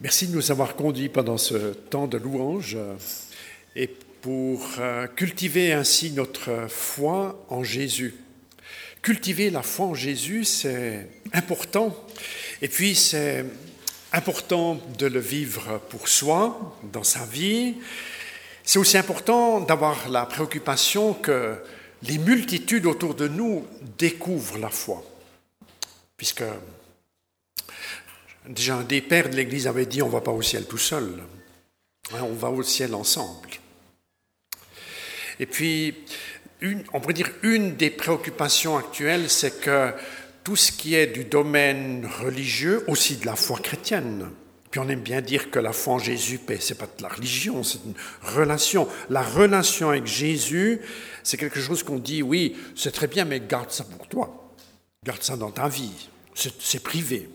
Merci 0.00 0.28
de 0.28 0.36
nous 0.36 0.52
avoir 0.52 0.76
conduits 0.76 1.08
pendant 1.08 1.38
ce 1.38 1.72
temps 1.72 2.06
de 2.06 2.18
louange 2.18 2.78
et 3.74 3.88
pour 4.20 4.64
euh, 4.78 5.08
cultiver 5.08 5.72
ainsi 5.72 6.12
notre 6.12 6.68
foi 6.68 7.44
en 7.48 7.64
Jésus. 7.64 8.14
Cultiver 9.02 9.50
la 9.50 9.64
foi 9.64 9.86
en 9.86 9.94
Jésus, 9.94 10.44
c'est 10.44 11.08
important. 11.32 11.96
Et 12.62 12.68
puis, 12.68 12.94
c'est 12.94 13.44
important 14.12 14.80
de 15.00 15.06
le 15.06 15.18
vivre 15.18 15.80
pour 15.88 16.06
soi, 16.06 16.76
dans 16.92 17.02
sa 17.02 17.24
vie. 17.24 17.74
C'est 18.62 18.78
aussi 18.78 18.98
important 18.98 19.58
d'avoir 19.58 20.08
la 20.10 20.26
préoccupation 20.26 21.12
que 21.12 21.56
les 22.04 22.18
multitudes 22.18 22.86
autour 22.86 23.16
de 23.16 23.26
nous 23.26 23.66
découvrent 23.98 24.58
la 24.58 24.70
foi. 24.70 25.02
Puisque 26.16 26.44
Déjà, 28.48 28.82
des 28.82 29.02
pères 29.02 29.28
de 29.28 29.36
l'Église 29.36 29.66
avait 29.66 29.86
dit 29.86 30.00
on 30.00 30.06
ne 30.06 30.12
va 30.12 30.22
pas 30.22 30.32
au 30.32 30.40
ciel 30.40 30.64
tout 30.64 30.78
seul, 30.78 31.22
on 32.12 32.32
va 32.32 32.48
au 32.48 32.62
ciel 32.62 32.94
ensemble. 32.94 33.50
Et 35.38 35.46
puis, 35.46 35.94
on 36.92 37.00
pourrait 37.00 37.14
dire 37.14 37.30
une 37.42 37.76
des 37.76 37.90
préoccupations 37.90 38.78
actuelles, 38.78 39.28
c'est 39.28 39.60
que 39.60 39.92
tout 40.44 40.56
ce 40.56 40.72
qui 40.72 40.94
est 40.94 41.08
du 41.08 41.24
domaine 41.24 42.08
religieux, 42.20 42.84
aussi 42.88 43.16
de 43.16 43.26
la 43.26 43.36
foi 43.36 43.58
chrétienne, 43.58 44.30
puis 44.70 44.80
on 44.80 44.88
aime 44.88 45.00
bien 45.00 45.20
dire 45.20 45.50
que 45.50 45.58
la 45.58 45.72
foi 45.72 45.94
en 45.94 45.98
Jésus, 45.98 46.40
ben, 46.46 46.58
c'est 46.60 46.76
pas 46.76 46.86
de 46.86 47.02
la 47.02 47.08
religion, 47.08 47.62
c'est 47.62 47.80
une 47.84 47.94
relation. 48.22 48.88
La 49.10 49.22
relation 49.22 49.90
avec 49.90 50.06
Jésus, 50.06 50.80
c'est 51.22 51.36
quelque 51.36 51.60
chose 51.60 51.82
qu'on 51.82 51.98
dit, 51.98 52.22
oui, 52.22 52.56
c'est 52.74 52.92
très 52.92 53.06
bien, 53.06 53.24
mais 53.24 53.40
garde 53.40 53.70
ça 53.70 53.84
pour 53.84 54.08
toi. 54.08 54.54
Garde 55.04 55.22
ça 55.22 55.36
dans 55.36 55.50
ta 55.50 55.68
vie. 55.68 56.08
C'est 56.34 56.82
privé. 56.82 57.28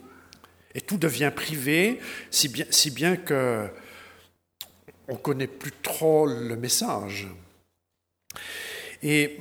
Et 0.76 0.82
tout 0.82 0.98
devient 0.98 1.32
privé, 1.36 2.00
si 2.32 2.50
bien, 2.50 2.66
si 2.70 2.92
bien 2.92 3.16
que 3.16 3.68
on 5.08 5.16
connaît 5.16 5.48
plus 5.48 5.74
trop 5.82 6.26
le 6.26 6.56
message. 6.56 7.28
Et 9.02 9.38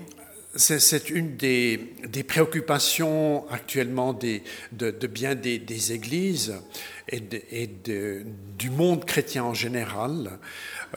c'est 0.55 1.09
une 1.09 1.37
des, 1.37 1.79
préoccupations 2.27 3.49
actuellement 3.51 4.13
de, 4.13 5.07
bien 5.07 5.35
des, 5.35 5.93
églises 5.93 6.55
et, 7.09 7.23
et 7.51 7.71
du 8.59 8.71
monde 8.71 9.05
chrétien 9.05 9.45
en 9.45 9.55
général. 9.55 10.39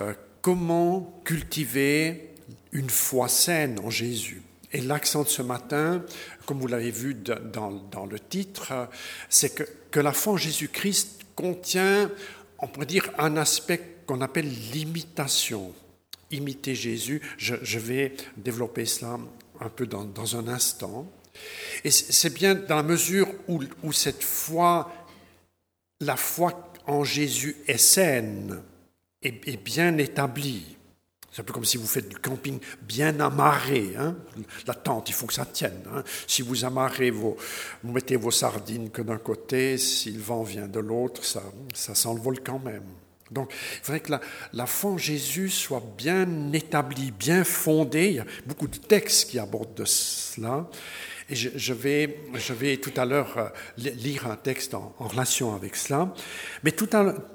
Euh, 0.02 0.14
comment 0.42 1.22
cultiver 1.24 2.30
une 2.72 2.90
foi 2.90 3.30
saine 3.30 3.80
en 3.80 3.90
Jésus 3.90 4.42
Et 4.74 4.82
l'accent 4.82 5.24
de 5.24 5.30
ce 5.30 5.42
matin, 5.42 6.04
comme 6.46 6.60
vous 6.60 6.68
l'avez 6.68 6.92
vu 6.92 7.16
dans, 7.16 7.72
dans, 7.72 8.06
le 8.06 8.20
titre, 8.20 8.90
c'est 9.30 9.56
que 9.56 9.64
que 9.96 10.02
la 10.02 10.12
foi 10.12 10.34
en 10.34 10.38
Jésus-Christ 10.38 11.22
contient, 11.36 12.12
on 12.60 12.68
pourrait 12.68 12.86
dire, 12.86 13.10
un 13.18 13.38
aspect 13.38 14.00
qu'on 14.06 14.20
appelle 14.20 14.50
l'imitation. 14.74 15.74
Imiter 16.32 16.76
Jésus, 16.76 17.22
je, 17.38 17.80
vais 17.80 18.14
développer 18.36 18.86
cela 18.86 19.18
un 19.62 19.70
peu 19.70 19.86
dans, 19.88 20.36
un 20.36 20.50
instant. 20.50 21.10
Et 21.86 21.92
c'est 21.92 22.34
bien 22.34 22.56
dans 22.56 22.76
la 22.76 22.84
mesure 22.84 23.30
où, 23.48 23.94
cette 23.94 24.22
foi, 24.22 24.92
la 26.02 26.18
foi 26.18 26.74
en 26.88 27.06
Jésus 27.06 27.56
est 27.66 27.78
saine, 27.78 28.62
et 29.22 29.32
bien 29.56 29.98
établie. 29.98 30.75
C'est 31.36 31.42
un 31.42 31.44
peu 31.44 31.52
comme 31.52 31.66
si 31.66 31.76
vous 31.76 31.86
faites 31.86 32.08
du 32.08 32.16
camping 32.16 32.60
bien 32.84 33.20
amarré. 33.20 33.94
Hein. 34.00 34.16
La 34.66 34.74
tente, 34.74 35.10
il 35.10 35.14
faut 35.14 35.28
que 35.28 35.34
ça 35.34 35.46
tienne. 35.46 35.84
Hein. 35.94 36.02
Si 36.28 36.42
vous 36.42 36.64
amarrez 36.64 37.12
vos, 37.12 37.36
vous 37.84 37.92
mettez 37.92 38.16
vos 38.16 38.32
sardines 38.32 38.90
que 38.90 39.02
d'un 39.02 39.18
côté, 39.18 39.78
si 39.78 40.12
le 40.12 40.22
vent 40.22 40.44
vient 40.44 40.70
de 40.70 40.80
l'autre, 40.80 41.26
ça, 41.26 41.44
ça 41.74 41.94
s'envole 41.94 42.40
quand 42.40 42.60
même. 42.60 42.86
Donc, 43.32 43.52
il 43.52 43.84
faudrait 43.84 44.00
que 44.00 44.12
la, 44.12 44.22
la 44.54 44.66
foi 44.66 44.92
en 44.92 44.98
Jésus 44.98 45.50
soit 45.50 45.84
bien 45.98 46.54
établie, 46.54 47.12
bien 47.12 47.44
fondée. 47.44 48.08
Il 48.12 48.16
y 48.16 48.20
a 48.20 48.26
beaucoup 48.46 48.70
de 48.70 48.78
textes 48.78 49.30
qui 49.30 49.38
abordent 49.38 49.74
de 49.74 49.84
cela. 49.84 50.70
Et 51.28 51.36
je, 51.36 51.74
vais, 51.74 52.20
je 52.36 52.54
vais 52.54 52.78
tout 52.78 52.94
à 52.98 53.06
l'heure 53.06 53.38
euh, 53.38 53.50
lire 53.78 54.28
un 54.28 54.36
texte 54.36 54.76
en, 54.76 54.94
relation 55.00 55.56
avec 55.56 55.76
cela. 55.76 56.14
Mais 56.64 56.72
tout, 56.72 56.88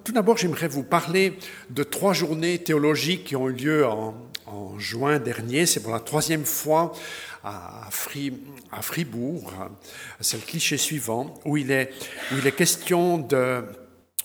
tout 0.05 0.13
d'abord, 0.13 0.37
j'aimerais 0.37 0.69
vous 0.69 0.85
parler 0.85 1.37
de 1.71 1.83
trois 1.83 2.13
journées 2.13 2.59
théologiques 2.59 3.25
qui 3.25 3.37
ont 3.37 3.49
eu 3.49 3.53
lieu 3.53 3.87
en, 3.87 4.15
juin 4.79 5.19
dernier. 5.19 5.67
C'est 5.67 5.81
pour 5.81 5.93
la 5.93 6.01
troisième 6.01 6.45
fois 6.45 6.93
à, 7.45 7.89
à 7.89 8.83
Fribourg. 8.83 9.53
C'est 10.21 10.37
le 10.37 10.43
cliché 10.43 10.77
suivant, 10.77 11.35
où 11.45 11.57
il 11.57 11.71
est, 11.71 11.91
où 12.33 12.39
il 12.39 12.47
est 12.47 12.53
question 12.53 13.19
de 13.19 13.63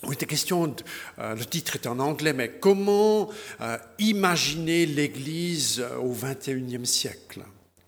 où 0.02 0.12
il 0.12 0.14
était 0.14 0.26
question, 0.26 0.66
de, 0.68 0.74
euh, 1.18 1.34
le 1.34 1.44
titre 1.44 1.76
est 1.76 1.86
en 1.86 1.98
anglais, 1.98 2.32
mais 2.32 2.50
comment 2.60 3.30
euh, 3.60 3.78
imaginer 3.98 4.84
l'Église 4.86 5.84
au 6.00 6.12
XXIe 6.12 6.86
siècle? 6.86 7.42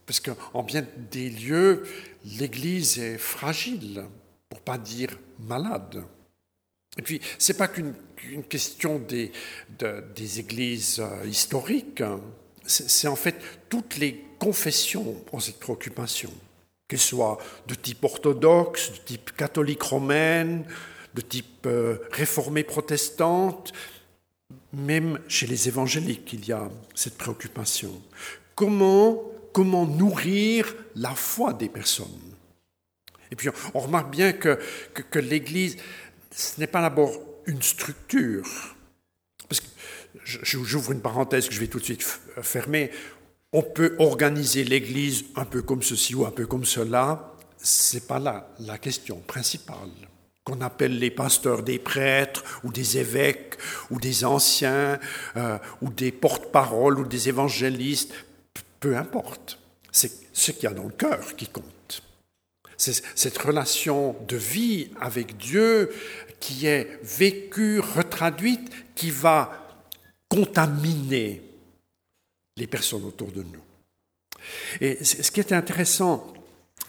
Parce 0.08 0.20
qu'en 0.20 0.62
bien 0.62 0.86
des 1.10 1.28
lieux, 1.28 1.84
l'Église 2.24 2.98
est 2.98 3.18
fragile, 3.18 4.06
pour 4.48 4.60
pas 4.60 4.78
dire 4.78 5.10
malade. 5.38 6.02
Et 6.96 7.02
puis, 7.02 7.20
ce 7.38 7.52
n'est 7.52 7.58
pas 7.58 7.68
qu'une 7.68 7.92
question 8.48 9.00
des, 9.00 9.30
des 10.16 10.40
églises 10.40 10.98
euh, 11.00 11.26
historiques, 11.26 12.02
c'est 12.64 13.06
en 13.06 13.16
fait 13.16 13.36
toutes 13.68 13.98
les 13.98 14.24
confessions 14.38 15.14
ont 15.30 15.40
cette 15.40 15.60
préoccupation, 15.60 16.32
qu'elles 16.88 16.98
soient 16.98 17.36
de 17.66 17.74
type 17.74 18.02
orthodoxe, 18.02 18.92
de 18.92 18.98
type 19.04 19.36
catholique 19.36 19.82
romaine, 19.82 20.64
de 21.12 21.20
type 21.20 21.66
euh, 21.66 21.98
réformée 22.12 22.64
protestante, 22.64 23.74
même 24.72 25.20
chez 25.28 25.46
les 25.46 25.68
évangéliques, 25.68 26.32
il 26.32 26.46
y 26.46 26.52
a 26.52 26.70
cette 26.94 27.18
préoccupation. 27.18 27.92
Comment 28.54 29.22
comment 29.52 29.86
nourrir 29.86 30.74
la 30.94 31.14
foi 31.14 31.52
des 31.52 31.68
personnes. 31.68 32.34
Et 33.30 33.36
puis 33.36 33.48
on 33.74 33.80
remarque 33.80 34.10
bien 34.10 34.32
que, 34.32 34.58
l'Église, 35.18 35.76
ce 36.30 36.60
n'est 36.60 36.66
pas 36.66 36.82
d'abord 36.82 37.12
une 37.46 37.62
structure. 37.62 38.76
Parce 39.48 39.62
j'ouvre 40.24 40.92
une 40.92 41.00
parenthèse 41.00 41.48
que 41.48 41.54
je 41.54 41.60
vais 41.60 41.66
tout 41.66 41.78
de 41.78 41.84
suite 41.84 42.02
fermer. 42.42 42.90
On 43.52 43.62
peut 43.62 43.96
organiser 43.98 44.64
l'Église 44.64 45.24
un 45.36 45.44
peu 45.44 45.62
comme 45.62 45.82
ceci 45.82 46.14
ou 46.14 46.26
un 46.26 46.30
peu 46.30 46.46
comme 46.46 46.64
cela. 46.64 47.34
C'est 47.56 48.06
pas 48.06 48.18
là 48.18 48.54
la 48.60 48.78
question 48.78 49.20
principale. 49.26 49.90
Qu'on 50.44 50.60
appelle 50.60 50.98
les 50.98 51.10
pasteurs 51.10 51.62
des 51.62 51.78
prêtres 51.78 52.42
ou 52.64 52.72
des 52.72 52.98
évêques 52.98 53.56
ou 53.90 53.98
des 54.00 54.24
anciens 54.24 54.98
euh, 55.36 55.58
ou 55.82 55.90
des 55.90 56.12
porte-paroles 56.12 56.98
ou 56.98 57.06
des 57.06 57.28
évangélistes, 57.28 58.12
peu 58.80 58.96
importe. 58.96 59.58
C'est 59.90 60.12
ce 60.32 60.52
qu'il 60.52 60.64
y 60.64 60.66
a 60.66 60.74
dans 60.74 60.84
le 60.84 60.90
cœur 60.92 61.34
qui 61.36 61.46
compte. 61.48 62.02
C'est 62.76 63.02
cette 63.16 63.38
relation 63.38 64.14
de 64.28 64.36
vie 64.36 64.90
avec 65.00 65.36
Dieu 65.36 65.90
qui 66.38 66.66
est 66.66 67.00
vécue, 67.02 67.80
retraduite, 67.80 68.70
qui 68.94 69.10
va 69.10 69.82
contaminer 70.28 71.42
les 72.56 72.66
personnes 72.66 73.04
autour 73.04 73.32
de 73.32 73.42
nous. 73.42 73.62
Et 74.80 75.02
ce 75.04 75.30
qui 75.30 75.40
est 75.40 75.52
intéressant 75.52 76.32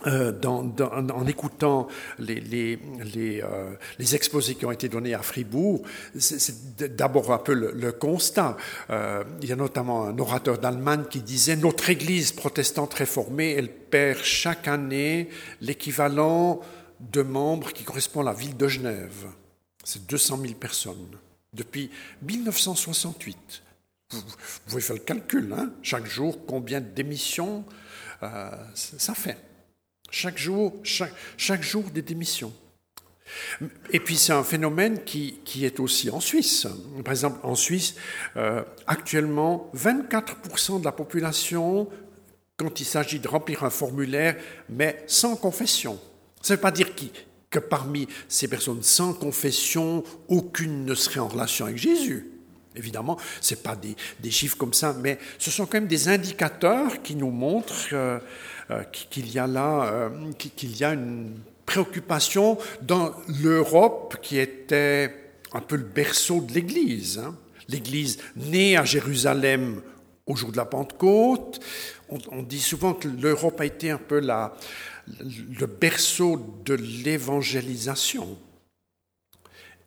euh, 0.08 0.32
en 0.44 1.28
écoutant 1.28 1.88
euh, 2.22 3.76
les, 4.00 4.16
exposés 4.16 4.56
qui 4.56 4.66
ont 4.66 4.72
été 4.72 4.88
donnés 4.88 5.14
à 5.14 5.22
Fribourg, 5.22 5.82
c'est 6.18 6.96
d'abord 6.96 7.34
un 7.34 7.38
peu 7.38 7.54
le, 7.54 7.92
constat. 7.92 8.56
Euh, 8.90 9.24
il 9.42 9.50
y 9.50 9.52
a 9.52 9.58
notamment 9.58 10.06
un 10.06 10.18
orateur 10.18 10.58
d'Allemagne 10.58 11.04
qui 11.10 11.20
disait 11.20 11.58
Notre 11.58 11.90
Église 11.90 12.32
protestante 12.32 12.94
réformée, 12.94 13.52
elle 13.52 13.70
perd 13.70 14.20
chaque 14.24 14.68
année 14.70 15.30
l'équivalent 15.60 16.62
de 17.00 17.22
membres 17.22 17.74
qui 17.74 17.84
correspond 17.84 18.22
à 18.22 18.26
la 18.26 18.34
ville 18.34 18.56
de 18.56 18.68
Genève. 18.68 19.26
C'est 19.84 20.06
200 20.08 20.40
000 20.42 20.54
personnes 20.54 21.18
depuis 21.54 21.90
1968. 22.22 23.64
Vous, 24.12 24.22
pouvez 24.68 24.82
faire 24.82 24.96
le 24.96 25.02
calcul, 25.02 25.54
hein 25.58 25.72
chaque 25.84 26.06
jour, 26.06 26.46
combien 26.48 26.80
d'émissions 26.80 27.66
ça 28.74 29.14
fait. 29.14 29.49
Chaque 30.12 30.38
jour, 30.38 30.74
chaque, 30.84 31.64
jour 31.64 31.84
des 31.84 32.02
démissions. 32.02 32.54
Et 33.92 34.00
puis 34.00 34.18
c'est 34.18 34.34
un 34.34 34.44
phénomène 34.44 35.04
qui, 35.04 35.40
qui, 35.46 35.66
est 35.66 35.80
aussi 35.80 36.10
en 36.10 36.20
Suisse. 36.20 36.68
Par 37.04 37.12
exemple, 37.12 37.40
en 37.44 37.54
Suisse, 37.54 37.96
euh, 38.38 38.64
actuellement, 38.88 39.70
24% 39.76 40.80
de 40.80 40.86
la 40.86 40.92
population, 40.92 41.88
quand 42.58 42.80
il 42.80 42.86
s'agit 42.86 43.20
de 43.20 43.28
remplir 43.28 43.64
un 43.64 43.70
formulaire, 43.70 44.36
mais 44.70 45.04
sans 45.06 45.36
confession. 45.36 46.00
Ça 46.42 46.54
ne 46.54 46.58
veut 46.58 46.62
pas 46.62 46.72
dire 46.72 46.90
que 47.50 47.60
parmi 47.60 48.08
ces 48.28 48.48
personnes 48.48 48.84
sans 48.84 49.14
confession, 49.14 50.04
aucune 50.28 50.86
ne 50.86 50.96
serait 50.96 51.20
en 51.20 51.28
relation 51.28 51.66
avec 51.66 51.78
Jésus. 51.78 52.39
Évidemment, 52.76 53.18
ce 53.42 53.56
pas 53.56 53.76
des, 53.76 54.32
chiffres 54.32 54.58
comme 54.58 54.74
ça, 54.74 54.94
mais 54.94 55.18
ce 55.38 55.50
sont 55.52 55.66
quand 55.66 55.76
même 55.76 55.88
des 55.88 56.08
indicateurs 56.08 57.02
qui 57.02 57.16
nous 57.16 57.32
montrent... 57.32 57.88
Euh, 57.94 58.20
euh, 58.72 58.84
qu'il 58.84 59.32
y 59.32 59.40
a 59.40 59.48
là, 59.48 59.92
euh, 59.92 60.10
qu'il 60.38 60.78
y 60.78 60.84
a 60.84 60.94
une 60.94 61.40
préoccupation 61.66 62.60
dans 62.84 63.14
l'Europe 63.42 64.18
qui 64.22 64.38
était 64.38 65.32
un 65.54 65.62
peu 65.62 65.76
le 65.76 65.86
berceau 65.86 66.40
de 66.42 66.54
l'Église. 66.54 67.18
Hein. 67.18 67.36
L'Église 67.68 68.20
née 68.36 68.78
à 68.78 68.86
Jérusalem 68.86 69.82
au 70.28 70.36
jour 70.36 70.52
de 70.52 70.58
la 70.58 70.66
Pentecôte. 70.66 71.60
On, 72.10 72.44
dit 72.44 72.60
souvent 72.60 72.94
que 72.94 73.08
l'Europe 73.08 73.60
a 73.60 73.66
été 73.66 73.90
un 73.90 73.98
peu 73.98 74.20
la, 74.20 74.56
le 75.18 75.66
berceau 75.66 76.62
de 76.64 76.76
l'évangélisation. 76.76 78.38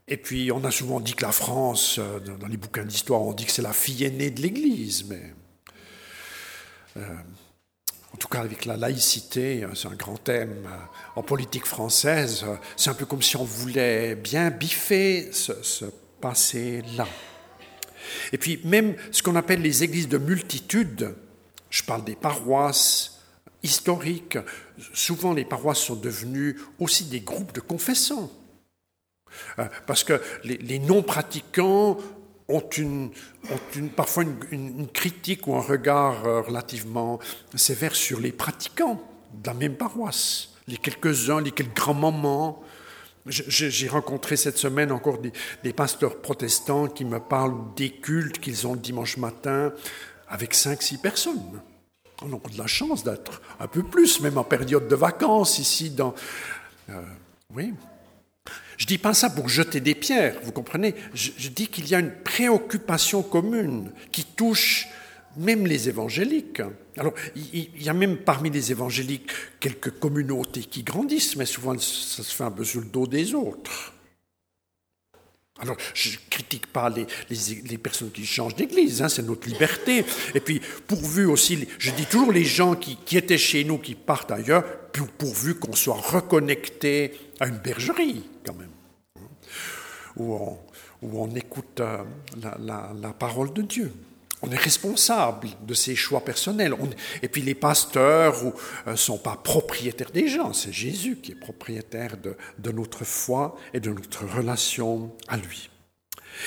Et 0.09 0.17
puis 0.17 0.51
on 0.51 0.65
a 0.65 0.71
souvent 0.71 1.01
dit 1.01 1.15
que 1.15 1.25
la 1.25 1.33
France, 1.33 1.99
euh, 1.99 2.19
dans 2.19 2.49
les 2.49 2.57
bouquins 2.57 2.85
d'histoire, 2.85 3.23
on 3.23 3.33
dit 3.33 3.47
que 3.47 3.53
c'est 3.53 3.63
la 3.63 3.73
fille 3.73 4.05
aînée 4.05 4.31
de 4.31 4.43
l'Église, 4.43 5.05
mais 5.09 5.35
euh, 6.97 7.15
en 8.13 8.17
tout 8.17 8.29
cas 8.29 8.41
avec 8.41 8.65
la 8.65 8.77
laïcité, 8.77 9.63
euh, 9.63 9.75
c'est 9.75 9.89
un 9.89 9.95
grand 9.95 10.17
thème 10.17 10.69
en 11.15 11.23
politique 11.23 11.67
française, 11.67 12.45
c'est 12.77 12.91
un 12.91 12.95
peu 12.95 13.07
comme 13.07 13.23
si 13.23 13.37
on 13.37 13.45
voulait 13.45 14.17
bien 14.17 14.51
biffer 14.51 15.31
ce, 15.33 15.63
ce 15.63 15.85
passé-là. 16.21 17.07
Et 18.33 18.39
puis 18.39 18.61
même 18.65 18.97
ce 19.13 19.23
qu'on 19.23 19.37
appelle 19.37 19.63
les 19.63 19.85
églises 19.85 20.09
de 20.09 20.19
multitude, 20.19 21.15
je 21.71 21.83
parle 21.85 22.05
des 22.05 22.17
paroisses 22.17 23.21
historiques, 23.63 24.37
souvent 24.93 25.33
les 25.33 25.45
paroisses 25.45 25.79
sont 25.79 25.95
devenues 25.95 26.59
aussi 26.81 27.05
des 27.05 27.21
groupes 27.21 27.55
de 27.55 27.61
confessants. 27.61 28.31
Euh, 29.59 29.65
parce 29.87 30.05
que 30.05 30.21
les, 30.45 30.79
non-pratiquants 30.79 31.99
ont, 32.49 32.69
une, 32.77 33.11
parfois 33.97 34.25
une, 34.51 34.89
critique 34.89 35.47
ou 35.47 35.55
un 35.55 35.61
regard 35.61 36.27
euh, 36.27 36.41
relativement 36.43 37.19
sévère 37.55 37.95
sur 37.95 38.21
les 38.21 38.33
pratiquants 38.33 39.03
de 39.33 39.47
la 39.47 39.55
même 39.55 39.77
paroisse, 39.77 40.51
les 40.69 40.77
quelques-uns, 40.77 41.41
les 41.41 41.51
quelques 41.51 41.75
grands 41.75 41.95
moments. 41.95 42.63
J'ai 43.27 43.89
rencontré 43.89 44.37
cette 44.37 44.59
semaine 44.59 44.91
encore 44.91 45.19
des, 45.19 45.73
pasteurs 45.73 46.21
protestants 46.21 46.89
qui 46.89 47.05
me 47.05 47.21
parlent 47.21 47.55
des 47.77 47.91
cultes 47.91 48.41
qu'ils 48.41 48.67
ont 48.67 48.75
le 48.75 48.81
dimanche 48.81 49.17
matin 49.17 49.73
avec 50.29 50.55
5-6 50.55 50.99
personnes. 50.99 51.61
On 52.21 52.33
a 52.33 52.51
de 52.51 52.59
la 52.59 52.67
chance 52.67 53.05
d'être 53.05 53.41
un 53.61 53.69
peu 53.69 53.85
plus, 53.85 54.21
même 54.21 54.39
en 54.39 54.45
période 54.45 54.89
de 54.89 54.95
vacances 54.97 55.59
ici. 55.61 55.91
Dans, 55.91 56.15
euh, 56.91 57.01
oui, 57.55 57.75
je 58.83 58.85
ne 58.85 58.89
dis 58.89 58.99
pas 58.99 59.15
ça 59.15 59.31
pour 59.31 59.49
jeter 59.49 59.81
des 59.81 59.95
pierres, 59.95 60.35
vous 60.43 60.51
comprenez? 60.51 60.97
Je, 61.15 61.49
dis 61.51 61.69
qu'il 61.69 61.89
y 61.89 61.95
a 61.95 62.01
une 62.01 62.11
préoccupation 62.11 63.23
commune 63.23 63.93
qui 64.11 64.25
touche 64.25 64.89
même 65.37 65.69
les 65.69 65.89
évangéliques. 65.89 66.63
Alors, 66.97 67.15
il, 67.37 67.81
y 67.81 67.89
a 67.89 67.93
même 67.93 68.17
parmi 68.17 68.51
les 68.51 68.73
évangéliques 68.73 69.31
quelques 69.61 69.99
communautés 69.99 70.63
qui 70.63 70.83
grandissent, 70.83 71.37
mais 71.37 71.47
souvent 71.47 71.79
ça 71.79 72.25
se 72.25 72.35
fait 72.35 72.43
un 72.43 72.51
peu 72.51 72.65
sur 72.65 72.81
le 72.81 72.87
dos 72.87 73.07
des 73.07 73.35
autres. 73.35 73.92
Alors, 75.63 75.77
je 75.95 76.11
ne 76.11 76.17
critique 76.29 76.67
pas 76.67 76.91
les, 76.91 77.79
personnes 77.79 78.11
qui 78.11 78.27
changent 78.27 78.57
d'église, 78.57 79.01
hein, 79.01 79.09
c'est 79.09 79.23
notre 79.23 79.49
liberté. 79.49 80.05
Et 80.35 80.41
puis, 80.41 80.61
pourvu 80.87 81.25
aussi, 81.25 81.67
je 81.79 81.93
dis 81.93 82.07
toujours 82.07 82.33
les 82.33 82.45
gens 82.45 82.75
qui, 82.75 82.99
étaient 83.17 83.39
chez 83.39 83.65
nous, 83.65 83.79
qui 83.79 83.95
partent 83.95 84.33
ailleurs, 84.33 84.65
pourvu 85.19 85.55
qu'on 85.55 85.75
soit 85.75 85.95
reconnecté 85.95 87.13
à 87.41 87.47
une 87.47 87.59
bergerie, 87.59 88.25
quand 88.45 88.55
même 88.55 88.69
où 90.17 90.35
on, 90.35 90.59
où 91.03 91.23
on 91.23 91.35
écoute 91.35 91.81
euh, 91.81 91.99
la, 92.43 93.13
parole 93.19 93.53
de 93.53 93.63
Dieu. 93.63 93.93
On 94.43 94.51
est 94.51 94.57
responsable 94.57 95.49
de 95.65 95.75
ses 95.75 95.95
choix 95.95 96.25
personnels. 96.25 96.75
et 97.23 97.29
puis 97.29 97.43
les 97.43 97.55
pasteurs 97.55 98.45
ne 98.45 98.93
euh, 98.93 98.97
sont 98.97 99.19
pas 99.19 99.37
propriétaires 99.37 100.11
des 100.11 100.27
gens, 100.27 100.53
c'est 100.53 100.73
Jésus 100.73 101.17
qui 101.23 101.33
est 101.33 101.37
propriétaire 101.37 102.17
de, 102.17 102.73
notre 102.73 103.05
foi 103.05 103.57
et 103.73 103.79
de 103.79 103.91
notre 103.91 104.27
relation 104.27 105.13
à 105.29 105.37
lui. 105.37 105.71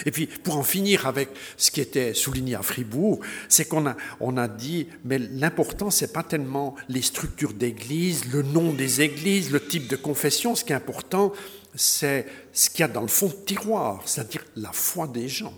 Et 0.05 0.11
puis, 0.11 0.25
pour 0.25 0.57
en 0.57 0.63
finir 0.63 1.05
avec 1.05 1.29
ce 1.57 1.69
qui 1.69 1.79
était 1.79 2.13
souligné 2.15 2.55
à 2.55 2.63
Fribourg, 2.63 3.19
c'est 3.47 3.65
qu'on 3.65 3.85
a, 3.85 3.95
a 4.19 4.47
dit, 4.47 4.87
mais 5.05 5.19
l'important, 5.19 5.91
c'est 5.91 6.11
pas 6.11 6.23
tellement 6.23 6.75
les 6.89 7.03
structures 7.03 7.53
d'église, 7.53 8.25
le 8.33 8.41
nom 8.41 8.73
des 8.73 9.01
églises, 9.01 9.51
le 9.51 9.65
type 9.65 9.87
de 9.87 9.95
confession. 9.95 10.55
Ce 10.55 10.65
qui 10.65 10.73
est 10.73 10.75
important, 10.75 11.31
c'est 11.75 12.25
ce 12.51 12.69
qu'il 12.69 12.81
y 12.81 12.83
a 12.83 12.87
dans 12.87 13.01
le 13.01 13.07
fond 13.07 13.27
de 13.27 13.45
tiroir, 13.45 14.01
c'est-à-dire 14.05 14.43
la 14.55 14.71
foi 14.71 15.07
des 15.07 15.29
gens. 15.29 15.53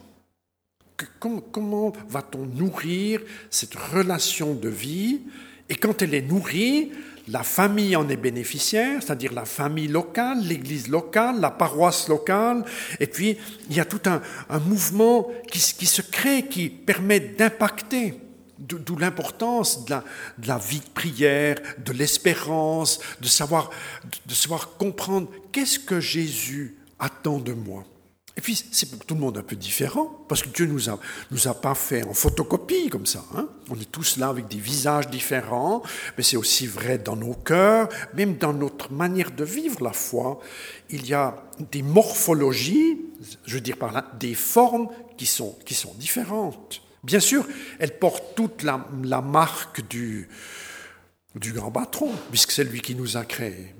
Comment, 1.51 1.93
va-t-on 2.09 2.45
nourrir 2.45 3.21
cette 3.49 3.75
relation 3.75 4.53
de 4.53 4.69
vie? 4.69 5.21
Et 5.69 5.75
quand 5.75 6.01
elle 6.01 6.13
est 6.13 6.21
nourrie, 6.21 6.91
la 7.27 7.43
famille 7.43 7.95
en 7.95 8.07
est 8.07 8.17
bénéficiaire, 8.17 9.01
c'est-à-dire 9.01 9.33
la 9.33 9.45
famille 9.45 9.89
locale, 9.89 10.39
l'église 10.43 10.87
locale, 10.87 11.41
la 11.41 11.51
paroisse 11.51 12.07
locale, 12.07 12.63
et 12.99 13.07
puis 13.07 13.37
il 13.69 13.75
y 13.75 13.79
a 13.79 13.85
tout 13.85 14.01
un, 14.05 14.21
mouvement 14.59 15.27
qui, 15.51 15.59
se 15.59 16.01
crée, 16.01 16.47
qui 16.47 16.69
permet 16.69 17.19
d'impacter, 17.19 18.21
d'où 18.57 18.95
l'importance 18.97 19.85
de 19.85 19.95
la, 20.47 20.57
vie 20.57 20.79
de 20.79 20.89
prière, 20.93 21.57
de 21.83 21.91
l'espérance, 21.91 22.99
de 23.19 23.27
savoir, 23.27 23.71
de 24.25 24.33
savoir 24.33 24.77
comprendre 24.77 25.29
qu'est-ce 25.51 25.79
que 25.79 25.99
Jésus 25.99 26.77
attend 26.97 27.39
de 27.39 27.53
moi. 27.53 27.83
Et 28.37 28.41
puis, 28.41 28.63
c'est 28.71 28.91
pour 28.91 29.03
tout 29.03 29.15
le 29.15 29.19
monde 29.19 29.39
un 29.39 29.41
peu 29.41 29.55
différent, 29.55 30.23
parce 30.27 30.43
que 30.43 30.49
Dieu 30.49 30.67
nous 30.67 30.91
a, 30.91 30.99
nous 31.31 31.47
a 31.47 31.55
pas 31.55 31.73
fait 31.73 32.03
en 32.03 32.13
photocopie 32.13 32.87
comme 32.89 33.07
ça. 33.07 33.25
Hein. 33.35 33.49
On 33.71 33.75
est 33.79 33.91
tous 33.91 34.17
là 34.17 34.27
avec 34.27 34.47
des 34.47 34.59
visages 34.59 35.09
différents, 35.09 35.81
mais 36.15 36.23
c'est 36.23 36.37
aussi 36.37 36.67
vrai 36.67 36.99
dans 36.99 37.15
nos 37.15 37.33
cœurs, 37.33 37.89
même 38.13 38.37
dans 38.37 38.53
notre 38.53 38.93
manière 38.93 39.31
de 39.31 39.43
vivre 39.43 39.83
la 39.83 39.91
foi. 39.91 40.39
Il 40.91 41.07
y 41.07 41.15
a 41.15 41.43
des 41.71 41.81
morphologies, 41.81 43.01
je 43.45 43.55
veux 43.55 43.61
dire 43.61 43.77
par 43.77 43.91
là, 43.91 44.05
des 44.19 44.35
formes 44.35 44.87
qui 45.17 45.25
sont, 45.25 45.57
qui 45.65 45.73
sont 45.73 45.95
différentes. 45.95 46.83
Bien 47.03 47.19
sûr, 47.19 47.43
elles 47.79 47.97
portent 47.97 48.35
toute 48.35 48.61
la, 48.61 48.87
la 49.03 49.21
marque 49.21 49.87
du, 49.87 50.29
du 51.33 51.53
grand 51.53 51.71
patron, 51.71 52.11
puisque 52.29 52.51
c'est 52.51 52.63
lui 52.63 52.81
qui 52.81 52.93
nous 52.93 53.17
a 53.17 53.25
créés. 53.25 53.73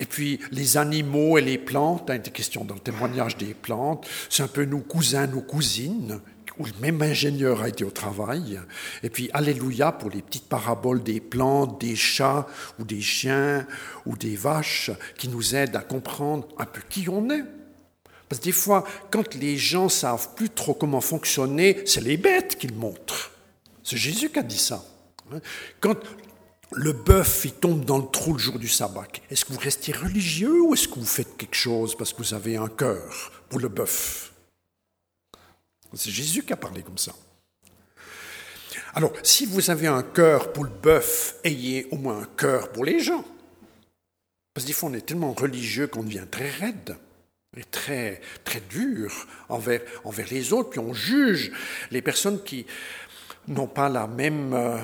Et 0.00 0.06
puis 0.06 0.40
les 0.50 0.76
animaux 0.78 1.38
et 1.38 1.42
les 1.42 1.58
plantes, 1.58 2.06
il 2.08 2.16
était 2.16 2.30
question 2.30 2.64
dans 2.64 2.74
le 2.74 2.80
témoignage 2.80 3.36
des 3.36 3.54
plantes, 3.54 4.08
c'est 4.28 4.42
un 4.42 4.48
peu 4.48 4.64
nos 4.64 4.80
cousins, 4.80 5.26
nos 5.26 5.42
cousines, 5.42 6.20
où 6.58 6.64
le 6.64 6.72
même 6.80 7.00
ingénieur 7.00 7.62
a 7.62 7.68
été 7.68 7.84
au 7.84 7.90
travail. 7.90 8.60
Et 9.02 9.10
puis 9.10 9.30
Alléluia 9.32 9.92
pour 9.92 10.10
les 10.10 10.22
petites 10.22 10.48
paraboles 10.48 11.02
des 11.02 11.20
plantes, 11.20 11.80
des 11.80 11.96
chats 11.96 12.46
ou 12.78 12.84
des 12.84 13.00
chiens 13.00 13.66
ou 14.06 14.16
des 14.16 14.36
vaches 14.36 14.90
qui 15.16 15.28
nous 15.28 15.54
aident 15.54 15.76
à 15.76 15.80
comprendre 15.80 16.48
un 16.58 16.66
peu 16.66 16.80
qui 16.88 17.08
on 17.08 17.30
est. 17.30 17.44
Parce 18.28 18.40
que 18.40 18.44
des 18.44 18.52
fois, 18.52 18.84
quand 19.10 19.34
les 19.34 19.56
gens 19.56 19.88
savent 19.88 20.34
plus 20.34 20.50
trop 20.50 20.72
comment 20.72 21.00
fonctionner, 21.00 21.82
c'est 21.84 22.02
les 22.02 22.16
bêtes 22.16 22.56
qui 22.56 22.68
le 22.68 22.76
montrent. 22.76 23.32
C'est 23.82 23.96
Jésus 23.96 24.30
qui 24.30 24.38
a 24.38 24.42
dit 24.42 24.58
ça. 24.58 24.84
Quand 25.80 25.96
le 26.72 26.92
bœuf, 26.92 27.44
il 27.44 27.52
tombe 27.52 27.84
dans 27.84 27.98
le 27.98 28.06
trou 28.06 28.34
le 28.34 28.38
jour 28.38 28.58
du 28.58 28.68
sabbat. 28.68 29.06
Est-ce 29.30 29.44
que 29.44 29.52
vous 29.52 29.58
restez 29.58 29.92
religieux 29.92 30.62
ou 30.62 30.74
est-ce 30.74 30.86
que 30.86 30.94
vous 31.00 31.04
faites 31.04 31.36
quelque 31.36 31.56
chose 31.56 31.96
parce 31.96 32.12
que 32.12 32.18
vous 32.18 32.34
avez 32.34 32.56
un 32.56 32.68
cœur 32.68 33.32
pour 33.48 33.58
le 33.58 33.68
bœuf? 33.68 34.32
C'est 35.94 36.10
Jésus 36.10 36.44
qui 36.44 36.52
a 36.52 36.56
parlé 36.56 36.82
comme 36.82 36.98
ça. 36.98 37.12
Alors, 38.94 39.12
si 39.22 39.46
vous 39.46 39.70
avez 39.70 39.88
un 39.88 40.02
cœur 40.02 40.52
pour 40.52 40.64
le 40.64 40.70
bœuf, 40.70 41.36
ayez 41.42 41.88
au 41.90 41.96
moins 41.96 42.22
un 42.22 42.28
cœur 42.36 42.70
pour 42.70 42.84
les 42.84 43.00
gens. 43.00 43.24
Parce 44.54 44.64
que 44.64 44.68
des 44.68 44.72
fois, 44.72 44.90
on 44.90 44.94
est 44.94 45.06
tellement 45.06 45.32
religieux 45.32 45.88
qu'on 45.88 46.04
devient 46.04 46.26
très 46.30 46.50
raide 46.50 46.96
et 47.56 47.64
très, 47.64 48.20
très 48.44 48.60
dur 48.60 49.26
envers, 49.48 49.80
envers 50.04 50.28
les 50.30 50.52
autres, 50.52 50.70
puis 50.70 50.80
on 50.80 50.94
juge 50.94 51.52
les 51.90 52.02
personnes 52.02 52.42
qui 52.42 52.66
n'ont 53.48 53.66
pas 53.66 53.88
la 53.88 54.06
même... 54.06 54.54
Euh, 54.54 54.78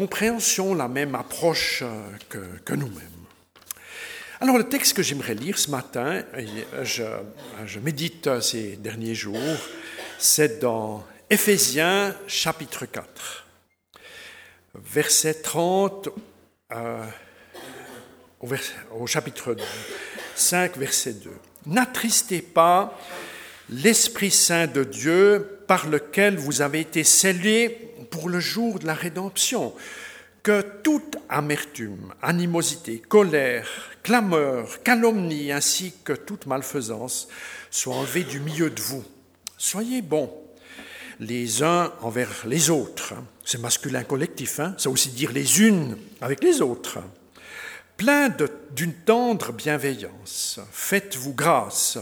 compréhension, 0.00 0.74
la 0.74 0.88
même 0.88 1.14
approche 1.14 1.82
euh, 1.82 2.48
que, 2.64 2.72
nous-mêmes. 2.72 3.20
Alors 4.40 4.56
le 4.56 4.64
texte 4.64 4.96
que 4.96 5.02
j'aimerais 5.02 5.34
lire 5.34 5.58
ce 5.58 5.70
matin, 5.70 6.22
je, 6.82 7.78
médite 7.80 8.40
ces 8.40 8.76
derniers 8.76 9.14
jours, 9.14 9.58
c'est 10.18 10.58
dans 10.58 11.04
Éphésiens 11.28 12.16
chapitre 12.26 12.86
4, 12.86 13.46
verset 14.74 15.34
30 15.34 16.08
euh, 16.72 17.04
au, 18.40 18.48
au 19.00 19.06
chapitre 19.06 19.54
5, 20.34 20.78
verset 20.78 21.12
2. 21.12 21.30
N'attristez 21.66 22.40
pas 22.40 22.98
l'Esprit 23.68 24.30
Saint 24.30 24.66
de 24.66 24.82
Dieu 24.82 25.60
par 25.66 25.86
lequel 25.86 26.38
vous 26.38 26.62
avez 26.62 26.80
été 26.80 27.04
scellés 27.04 27.89
pour 28.10 28.28
le 28.28 28.40
jour 28.40 28.78
de 28.78 28.86
la 28.86 28.94
rédemption, 28.94 29.74
que 30.42 30.62
toute 30.82 31.16
amertume, 31.28 32.14
animosité, 32.22 32.98
colère, 32.98 33.68
clameur, 34.02 34.82
calomnie, 34.82 35.52
ainsi 35.52 35.92
que 36.04 36.12
toute 36.12 36.46
malfaisance 36.46 37.28
soit 37.70 37.94
enlevée 37.94 38.24
du 38.24 38.40
milieu 38.40 38.70
de 38.70 38.80
vous. 38.80 39.04
Soyez 39.58 40.02
bons 40.02 40.32
les 41.18 41.62
uns 41.62 41.92
envers 42.00 42.46
les 42.46 42.70
autres. 42.70 43.14
C'est 43.44 43.60
masculin 43.60 44.04
collectif, 44.04 44.60
hein 44.60 44.74
ça 44.78 44.88
aussi 44.88 45.10
dire 45.10 45.32
les 45.32 45.60
unes 45.60 45.98
avec 46.20 46.42
les 46.42 46.62
autres. 46.62 46.98
Plein 47.98 48.34
d'une 48.74 48.94
tendre 48.94 49.52
bienveillance, 49.52 50.58
faites-vous 50.72 51.34
grâce 51.34 51.98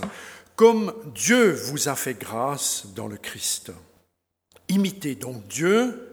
comme 0.58 0.92
Dieu 1.14 1.52
vous 1.52 1.88
a 1.88 1.94
fait 1.94 2.14
grâce 2.14 2.86
dans 2.96 3.06
le 3.06 3.16
Christ. 3.16 3.70
Imitez 4.68 5.14
donc 5.14 5.46
Dieu 5.48 6.04